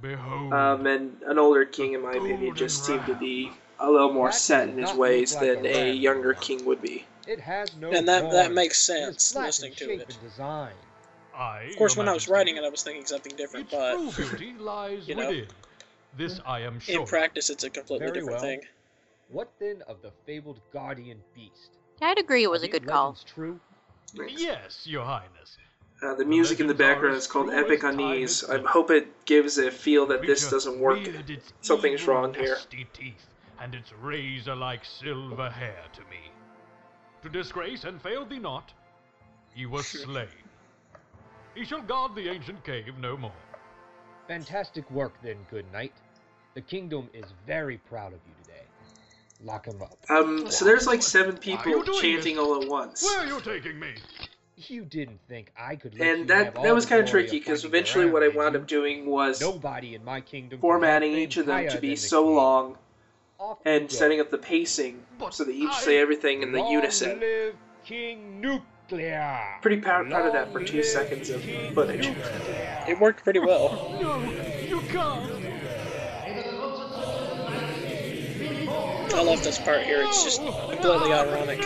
Behold, 0.01 0.53
Um, 0.53 0.87
and 0.87 1.17
an 1.27 1.39
older 1.39 1.65
king, 1.67 1.93
in 1.93 2.03
my 2.03 2.11
opinion, 2.13 2.41
golden 2.41 2.57
just 2.57 2.85
seemed 2.85 3.07
to 3.07 3.15
be 3.15 3.53
a 3.79 3.91
little 3.91 4.13
more 4.13 4.29
That 4.29 4.35
set 4.35 4.69
in 4.71 4.79
his 4.79 4.93
ways 4.95 5.35
like 5.35 5.43
than 5.43 5.67
a 5.67 5.91
a 5.91 5.93
younger 5.93 6.33
king 6.35 6.65
would 6.65 6.81
be. 6.81 7.05
It 7.27 7.41
has 7.41 7.75
no 7.77 7.91
And 7.91 8.09
that- 8.09 8.31
that 8.33 8.53
makes 8.53 8.79
sense, 8.81 9.33
flat 9.33 9.41
in 9.43 9.47
listening 9.47 9.75
to 9.75 9.91
it. 9.93 10.01
and 10.09 10.21
design. 10.31 10.73
I, 11.37 11.63
Of 11.71 11.77
course, 11.77 11.95
Your 11.97 12.05
when 12.05 12.09
I 12.09 12.13
was 12.15 12.29
writing 12.29 12.57
it, 12.57 12.65
I 12.65 12.69
was 12.69 12.83
thinking 12.83 13.05
something 13.07 13.35
different, 13.37 13.71
but 13.71 14.13
true 14.13 14.29
beauty 14.29 14.55
lies 14.59 15.09
you 15.09 15.15
know, 15.17 15.29
within. 15.29 15.47
This 16.17 16.41
I 16.47 16.61
am 16.61 16.79
sure. 16.81 17.01
in 17.01 17.07
practice, 17.07 17.51
it's 17.51 17.65
a 17.65 17.71
completely 17.71 18.07
Very 18.07 18.13
different 18.21 18.33
well. 18.33 18.41
thing. 18.41 18.61
What 19.31 19.51
then 19.59 19.83
of 19.89 20.01
the 20.03 20.13
fabled 20.27 20.61
guardian 20.73 21.19
beast? 21.35 21.71
I'd 22.01 22.19
agree 22.19 22.45
it 22.45 22.51
was 22.51 22.63
a 22.63 22.69
good 22.69 22.87
call. 22.87 23.09
legends 23.11 23.25
True. 23.25 23.61
Yes, 24.15 24.87
Your 24.87 25.05
Highness. 25.05 25.59
Uh, 26.03 26.15
the 26.15 26.25
music 26.25 26.61
in 26.61 26.67
the 26.67 26.75
background 26.75 27.17
is 27.17 27.27
called 27.27 27.51
Epic 27.51 27.83
on 27.83 27.97
time 27.97 28.11
Knees. 28.13 28.45
I 28.45 28.59
hope 28.59 28.91
it 28.91 29.25
gives 29.25 29.59
a 29.59 29.71
feel 29.71 30.07
that 30.07 30.23
this 30.23 30.49
doesn't 30.51 30.79
work. 30.79 30.99
reared 30.99 31.31
its 31.31 31.53
Something's 31.63 32.07
wrong 32.07 32.35
here. 32.35 32.55
nasty 32.55 32.87
teeth 32.93 33.27
and 33.61 33.75
its 33.75 33.93
razor-like 34.03 34.85
silver 34.85 35.49
hair 35.51 35.83
to 35.95 36.01
me. 36.03 36.31
To 37.23 37.29
disgrace 37.29 37.85
and 37.85 38.01
fail 38.03 38.25
thee 38.27 38.39
not, 38.39 38.73
he 39.55 39.67
was 39.67 39.87
slain. 39.87 40.27
He 41.55 41.65
shall 41.65 41.83
guard 41.83 42.15
the 42.15 42.29
ancient 42.29 42.65
cave 42.65 42.99
no 42.99 43.17
more. 43.17 43.33
Fantastic 44.29 44.91
work 44.91 45.15
then, 45.23 45.37
good 45.51 45.71
knight. 45.73 45.93
The 46.55 46.61
kingdom 46.61 47.09
is 47.13 47.27
very 47.47 47.79
proud 47.79 48.13
of 48.13 48.21
you 48.27 48.35
today. 48.45 48.63
Lock 49.43 49.67
him 49.67 49.81
up. 49.83 49.99
Um, 50.09 50.51
so 50.51 50.65
there's 50.65 50.87
like 50.87 51.03
seven 51.03 51.37
people 51.37 51.83
chanting 52.01 52.37
this? 52.37 52.39
all 52.39 52.63
at 52.63 52.69
once. 52.69 53.03
Where 53.03 53.21
are 53.21 53.27
you 53.27 53.41
taking 53.41 53.79
me? 53.79 53.93
You 54.57 54.85
didn't 54.85 55.19
think 55.29 55.53
I 55.59 55.75
could 55.75 56.01
And 56.01 56.29
that 56.29 56.55
that 56.63 56.75
was 56.75 56.87
kind 56.87 57.03
of 57.03 57.09
tricky 57.11 57.41
because 57.41 57.65
eventually 57.65 58.07
what 58.07 58.23
I 58.23 58.29
wound 58.29 58.55
up 58.55 58.69
doing 58.69 59.05
was 59.07 59.41
Nobody 59.41 59.97
in 59.97 60.05
my 60.05 60.21
kingdom 60.21 60.61
formatting 60.61 61.13
each 61.13 61.37
of 61.37 61.47
them 61.47 61.69
to 61.69 61.81
be 61.81 61.91
the 61.91 61.97
so 61.97 62.25
king. 62.25 62.37
long 62.37 62.79
and 63.65 63.91
setting 63.91 64.21
up 64.21 64.31
the 64.31 64.39
pacing 64.39 65.03
But 65.19 65.35
so 65.35 65.43
that 65.45 65.51
each 65.53 65.71
I- 65.71 65.81
say 65.81 65.99
everything 65.99 66.43
in 66.43 66.53
the 66.53 66.61
Long 66.61 66.71
unison. 66.73 67.19
live 67.19 67.57
King 67.85 68.41
Nuclear. 68.41 68.63
Pretty 69.63 69.81
proud, 69.81 70.09
proud 70.11 70.27
of 70.27 70.33
that 70.35 70.53
for 70.53 70.63
two 70.63 70.83
seconds 70.83 71.31
of 71.31 71.43
footage. 71.75 72.07
It 72.89 72.99
worked 73.01 73.25
pretty 73.25 73.41
well. 73.41 73.99
No, 74.01 74.21
you 74.69 74.81
can't. 74.83 75.31
I 79.15 79.23
love 79.23 79.43
this 79.45 79.59
part 79.59 79.83
here. 79.83 80.03
It's 80.03 80.25
just 80.25 80.41
completely 80.41 81.13
ironic. 81.13 81.61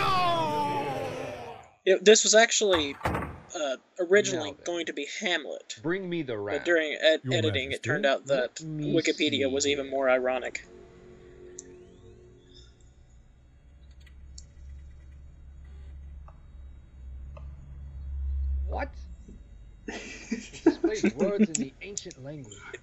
It, 1.84 2.04
this 2.04 2.22
was 2.24 2.34
actually 2.34 2.94
uh, 3.04 3.76
originally 3.98 4.50
Now 4.50 4.56
going 4.64 4.86
to 4.86 4.92
be 4.92 5.06
Hamlet, 5.20 5.76
Bring 5.82 6.08
me 6.08 6.22
the 6.22 6.36
ram. 6.38 6.58
but 6.58 6.64
during 6.66 6.96
ed- 7.00 7.22
editing, 7.32 7.72
it 7.72 7.82
turned 7.82 8.04
out 8.04 8.26
that 8.26 8.60
let 8.60 8.68
me 8.68 8.94
Wikipedia 8.94 9.50
was 9.50 9.66
even 9.66 9.88
more 9.88 10.10
ironic. 10.10 10.66
What? 18.68 18.94
It 20.54 20.62
displays 20.62 21.08
words 21.08 21.48
in 21.48 21.58
the 21.58 21.74
ancient 21.82 22.22
language. 22.22 22.78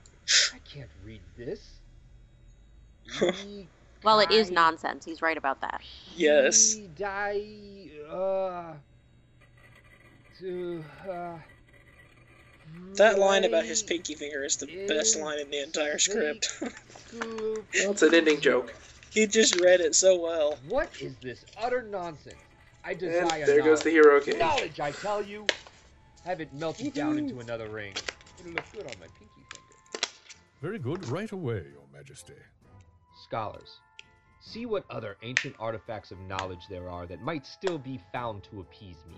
I 0.52 0.60
can't 0.60 0.92
read 1.04 1.22
this. 1.36 1.82
Ye 3.22 3.70
Well, 4.04 4.20
it 4.20 4.32
is 4.32 4.52
nonsense. 4.52 5.06
He's 5.06 5.22
right 5.22 5.38
about 5.38 5.62
that. 5.62 5.82
Yes. 6.16 6.76
ye 6.76 6.88
dai, 6.88 7.90
uh, 8.10 8.76
to, 10.40 10.84
uh, 11.08 11.40
That 12.96 13.20
line 13.20 13.44
about 13.46 13.66
his 13.66 13.84
pinky 13.84 14.16
finger 14.16 14.44
is 14.44 14.58
the 14.58 14.68
best 14.88 15.16
line 15.16 15.40
in 15.40 15.50
the 15.52 15.62
entire 15.64 15.98
script. 16.00 16.48
Well, 16.62 17.92
it's 17.92 18.02
an 18.02 18.14
ending 18.14 18.42
joke. 18.42 18.74
he 19.12 19.28
just 19.28 19.56
read 19.56 19.82
it 19.82 19.96
so 19.96 20.20
well. 20.20 20.58
What 20.68 20.92
is 21.00 21.18
this 21.20 21.46
utter 21.58 21.82
nonsense? 21.82 22.38
I 22.84 22.94
And 22.94 23.02
desire 23.02 23.46
there 23.46 23.62
goes 23.62 23.84
the 23.84 23.92
hero 23.92 24.22
king. 24.22 24.38
knowledge, 24.40 24.80
I 24.80 24.92
tell 24.92 25.22
you. 25.22 25.52
Have 26.26 26.42
it 26.42 26.52
melted 26.56 26.92
down 26.94 27.20
into 27.20 27.40
another 27.40 27.68
ring. 27.68 27.94
It'll 28.40 28.52
look 28.54 28.66
good 28.74 28.88
on 28.88 29.00
my 29.00 29.06
pinky 29.20 29.46
finger. 29.52 30.08
Very 30.60 30.80
good. 30.80 31.08
Right 31.08 31.32
away, 31.32 31.64
Your 31.72 31.84
Majesty. 31.94 32.34
Scholars, 33.24 33.70
see 34.42 34.66
what 34.66 34.86
other 34.90 35.18
ancient 35.22 35.56
artifacts 35.60 36.10
of 36.10 36.20
knowledge 36.22 36.68
there 36.68 36.90
are 36.90 37.06
that 37.06 37.22
might 37.22 37.46
still 37.46 37.78
be 37.78 38.00
found 38.12 38.44
to 38.46 38.62
appease 38.62 38.98
me. 39.08 39.16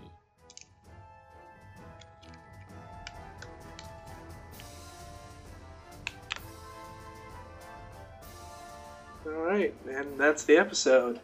All 9.24 9.32
right, 9.32 9.74
and 9.90 10.20
that's 10.20 10.44
the 10.44 10.58
episode. 10.58 11.20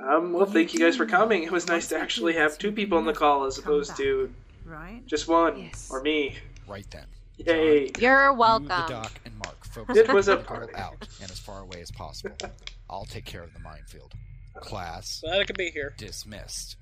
Um, 0.00 0.32
well, 0.32 0.46
thank 0.46 0.74
you 0.74 0.80
guys 0.80 0.96
for 0.96 1.06
coming. 1.06 1.42
It 1.44 1.52
was 1.52 1.66
nice 1.68 1.88
to 1.88 1.98
actually 1.98 2.34
have 2.34 2.58
two 2.58 2.72
people 2.72 2.98
on 2.98 3.04
the 3.04 3.12
call 3.12 3.44
as 3.44 3.58
opposed 3.58 3.96
to 3.96 4.32
Right? 4.64 5.02
just 5.06 5.28
one 5.28 5.70
or 5.90 6.02
me. 6.02 6.36
Right 6.66 6.86
then. 6.90 7.04
Yay! 7.38 7.90
You're 7.98 8.30
You, 8.30 8.34
welcome. 8.34 8.66
the 8.68 8.86
doc, 8.88 9.12
and 9.24 9.34
Mark 9.44 9.64
focus 9.64 9.96
It 9.96 10.08
on 10.08 10.14
was 10.14 10.28
a 10.28 10.32
getting 10.32 10.46
party. 10.46 10.74
Out 10.74 11.08
and 11.20 11.30
as 11.30 11.38
far 11.38 11.60
away 11.60 11.80
as 11.80 11.90
possible. 11.90 12.36
I'll 12.90 13.04
take 13.04 13.24
care 13.24 13.42
of 13.42 13.52
the 13.52 13.58
minefield. 13.60 14.12
Class 14.60 15.20
Glad 15.24 15.40
I 15.40 15.44
could 15.44 15.56
be 15.56 15.70
here. 15.70 15.94
dismissed. 15.96 16.76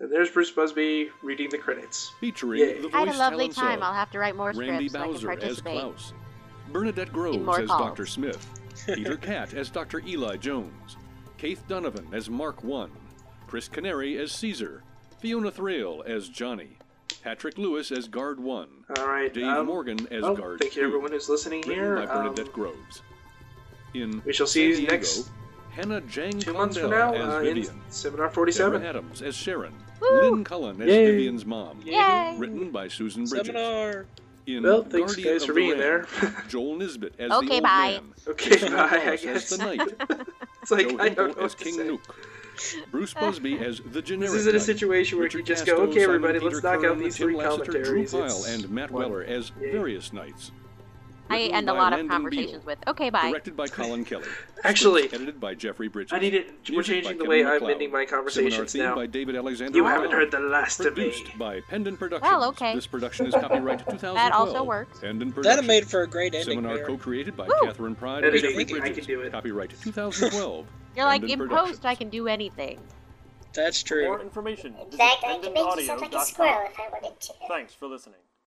And 0.00 0.10
there's 0.12 0.30
Bruce 0.30 0.50
Busby 0.50 1.10
reading 1.22 1.48
the 1.50 1.58
credits. 1.58 2.10
Featuring 2.20 2.60
Yay. 2.60 2.80
the 2.82 2.90
I 2.94 3.00
had 3.00 3.08
a 3.08 3.18
lovely 3.18 3.48
time. 3.48 3.78
of 3.78 3.82
I'll 3.82 3.92
have 3.94 4.10
to 4.12 4.18
write 4.18 4.36
more 4.36 4.52
Randy 4.52 4.88
scripts 4.88 4.92
so 4.92 4.98
I 5.30 5.36
can 5.36 5.48
Bowser 5.48 5.50
as. 5.50 5.60
Klaus, 5.60 6.12
Bernadette 6.72 7.12
Groves 7.12 7.58
as. 7.58 7.68
Dr. 7.68 8.06
Smith, 8.06 8.55
Peter 8.86 9.16
Catt 9.16 9.54
as 9.54 9.70
Dr. 9.70 10.00
Eli 10.06 10.36
Jones, 10.36 10.96
Keith 11.38 11.62
Donovan 11.68 12.06
as 12.12 12.28
Mark 12.30 12.62
One, 12.64 12.90
Chris 13.46 13.68
Canary 13.68 14.18
as 14.18 14.32
Caesar, 14.32 14.82
Fiona 15.18 15.50
Thrale 15.50 16.02
as 16.06 16.28
Johnny, 16.28 16.78
Patrick 17.22 17.58
Lewis 17.58 17.90
as 17.92 18.08
Guard 18.08 18.38
One, 18.40 18.68
All 18.98 19.06
right. 19.08 19.32
Dave 19.32 19.44
um, 19.46 19.66
Morgan 19.66 20.06
as 20.10 20.22
well, 20.22 20.34
Guard 20.36 20.60
thank 20.60 20.76
you 20.76 20.82
Two, 20.82 20.88
everyone 20.88 21.10
who's 21.12 21.28
listening 21.28 21.60
written 21.62 21.74
here. 21.74 21.96
by 21.96 22.06
Bernadette 22.06 22.46
Um, 22.46 22.52
Groves. 22.52 23.02
In 23.94 24.22
we 24.24 24.32
shall 24.32 24.46
see 24.46 24.62
San 24.62 24.70
you 24.70 24.76
Diego, 24.76 24.92
next 24.92 25.30
Hannah 25.70 26.00
Jang 26.02 26.38
two 26.38 26.52
months 26.52 26.76
from 26.76 26.90
now 26.90 27.14
as 27.14 27.34
uh, 27.34 27.38
in 27.38 27.44
Vivian. 27.54 27.80
Seminar 27.88 28.30
47. 28.30 28.72
Deborah 28.72 28.88
Adams 28.88 29.22
as 29.22 29.34
Sharon. 29.34 29.74
Woo! 30.00 30.20
Lynn 30.32 30.44
Cullen 30.44 30.80
as 30.82 30.88
Yay. 30.88 31.06
Vivian's 31.12 31.46
mom. 31.46 31.80
Yay! 31.84 32.34
Written 32.38 32.70
by 32.70 32.88
Susan 32.88 33.24
Bridges. 33.24 33.46
Seminar. 33.46 34.06
In 34.46 34.62
Well, 34.62 34.84
thanks 34.84 35.14
Guardian 35.16 35.34
guys 35.34 35.42
of 35.42 35.46
for 35.48 35.52
the 35.54 35.60
being 35.60 35.70
Ram, 35.72 35.78
there. 35.80 36.06
Joel 36.48 36.76
Nisbet 36.76 37.14
as 37.18 37.30
Okay, 37.32 37.46
the 37.46 37.54
old 37.54 37.62
bye. 37.64 37.90
man. 38.00 38.14
Okay, 38.28 38.50
Jason 38.50 38.72
bye, 38.72 38.88
I 38.90 39.04
Wallace 39.04 39.22
guess. 39.22 39.52
as 39.52 39.58
the 39.58 39.64
knight. 39.64 39.80
it's 40.62 40.70
like, 40.70 40.88
Joe 40.88 40.96
I 41.00 41.08
don't 41.08 41.36
know 41.36 41.44
as 41.44 41.52
what 41.52 41.58
to 41.58 41.64
King 41.64 41.74
say. 41.74 41.88
Nuke. 41.88 42.90
Bruce 42.90 43.12
Busby 43.12 43.58
as 43.64 43.80
the 43.80 44.00
generic 44.00 44.32
This 44.32 44.40
isn't 44.42 44.56
a 44.56 44.60
situation 44.60 45.18
where 45.18 45.24
Richard 45.24 45.38
you 45.40 45.44
just 45.44 45.66
Casto, 45.66 45.84
go, 45.84 45.90
okay, 45.90 46.00
Simon 46.04 46.14
everybody, 46.16 46.38
Peter 46.38 46.50
let's 46.52 46.62
knock 46.62 46.84
out 46.84 46.98
these 46.98 47.16
Tim 47.16 47.26
three 47.28 47.34
Lasseter, 47.36 47.64
Drew 47.84 48.06
commentaries. 48.06 48.12
Pyle, 48.12 48.44
and 48.44 48.70
Matt 48.70 48.90
one. 48.92 49.02
Weller 49.10 49.24
as 49.24 49.52
Yay. 49.60 49.72
various 49.72 50.12
knights. 50.12 50.52
I 51.28 51.40
end 51.42 51.68
a 51.68 51.72
by 51.72 51.78
lot 51.78 51.92
of 51.92 51.98
Landon 51.98 52.08
conversations 52.10 52.52
Beal. 52.52 52.66
with, 52.66 52.78
okay, 52.88 53.10
bye. 53.10 53.30
Directed 53.30 53.56
by 53.56 53.66
Colin 53.68 54.04
Kelly. 54.04 54.28
Actually, 54.64 55.04
edited 55.12 55.40
by 55.40 55.54
Jeffrey 55.54 55.88
Bridges. 55.88 56.12
I 56.12 56.18
need 56.18 56.34
it. 56.34 56.48
We're 56.68 56.76
Music 56.76 56.94
changing 57.04 57.18
the 57.18 57.24
way 57.24 57.38
Kevin 57.42 57.46
I'm 57.46 57.52
MacLeod. 57.54 57.72
ending 57.72 57.90
my 57.92 58.04
Seminar 58.04 58.16
conversations 58.18 58.72
theme 58.72 58.82
now. 58.82 58.94
by 58.94 59.06
David 59.06 59.36
Alexander. 59.36 59.76
You 59.76 59.84
haven't 59.84 60.12
heard 60.12 60.30
the 60.30 60.40
last 60.40 60.80
of 60.80 60.96
me. 60.96 61.10
Produced 61.10 61.38
by 61.38 61.60
Pendant 61.68 61.98
Productions. 61.98 62.30
Well, 62.30 62.44
okay. 62.50 62.74
This 62.74 62.86
production 62.86 63.26
is 63.26 63.34
copyright 63.40 63.78
2012. 63.80 64.14
That 64.16 64.32
also 64.32 64.62
works. 64.64 65.00
Pendant 65.00 65.34
That 65.34 65.42
Productions. 65.42 65.66
made 65.68 65.86
for 65.86 66.02
a 66.02 66.06
great 66.06 66.34
ending 66.34 66.56
Seminar 66.58 66.76
there. 66.76 66.86
co-created 66.86 67.36
by 67.36 67.46
Woo! 67.46 67.54
Catherine 67.64 67.94
Pride 67.94 68.24
and 68.24 68.26
Editing, 68.26 68.50
Jeffrey 68.66 68.76
I 68.76 68.80
Bridges. 68.80 69.06
can 69.06 69.14
do 69.14 69.20
it. 69.22 69.32
Copyright 69.32 69.70
2012. 69.82 70.66
You're 70.96 71.04
like, 71.04 71.22
in 71.28 71.48
post, 71.48 71.84
I 71.84 71.94
can 71.94 72.08
do 72.08 72.28
anything. 72.28 72.78
That's 73.52 73.82
For 73.82 74.02
more 74.02 74.16
true. 74.18 74.24
information, 74.26 74.74
visit 74.74 74.98
fact, 74.98 75.24
I 75.26 75.38
could 75.38 75.52
make 75.54 75.76
you 75.76 75.86
sound 75.86 76.00
like 76.02 76.12
a 76.12 76.16
pendantaudio.com. 76.16 76.24
squirrel 76.26 76.68
if 76.70 76.78
I 76.78 76.88
wanted 76.92 77.20
to. 77.20 77.32
Thanks 77.48 77.72
for 77.74 77.86
listening. 77.86 78.16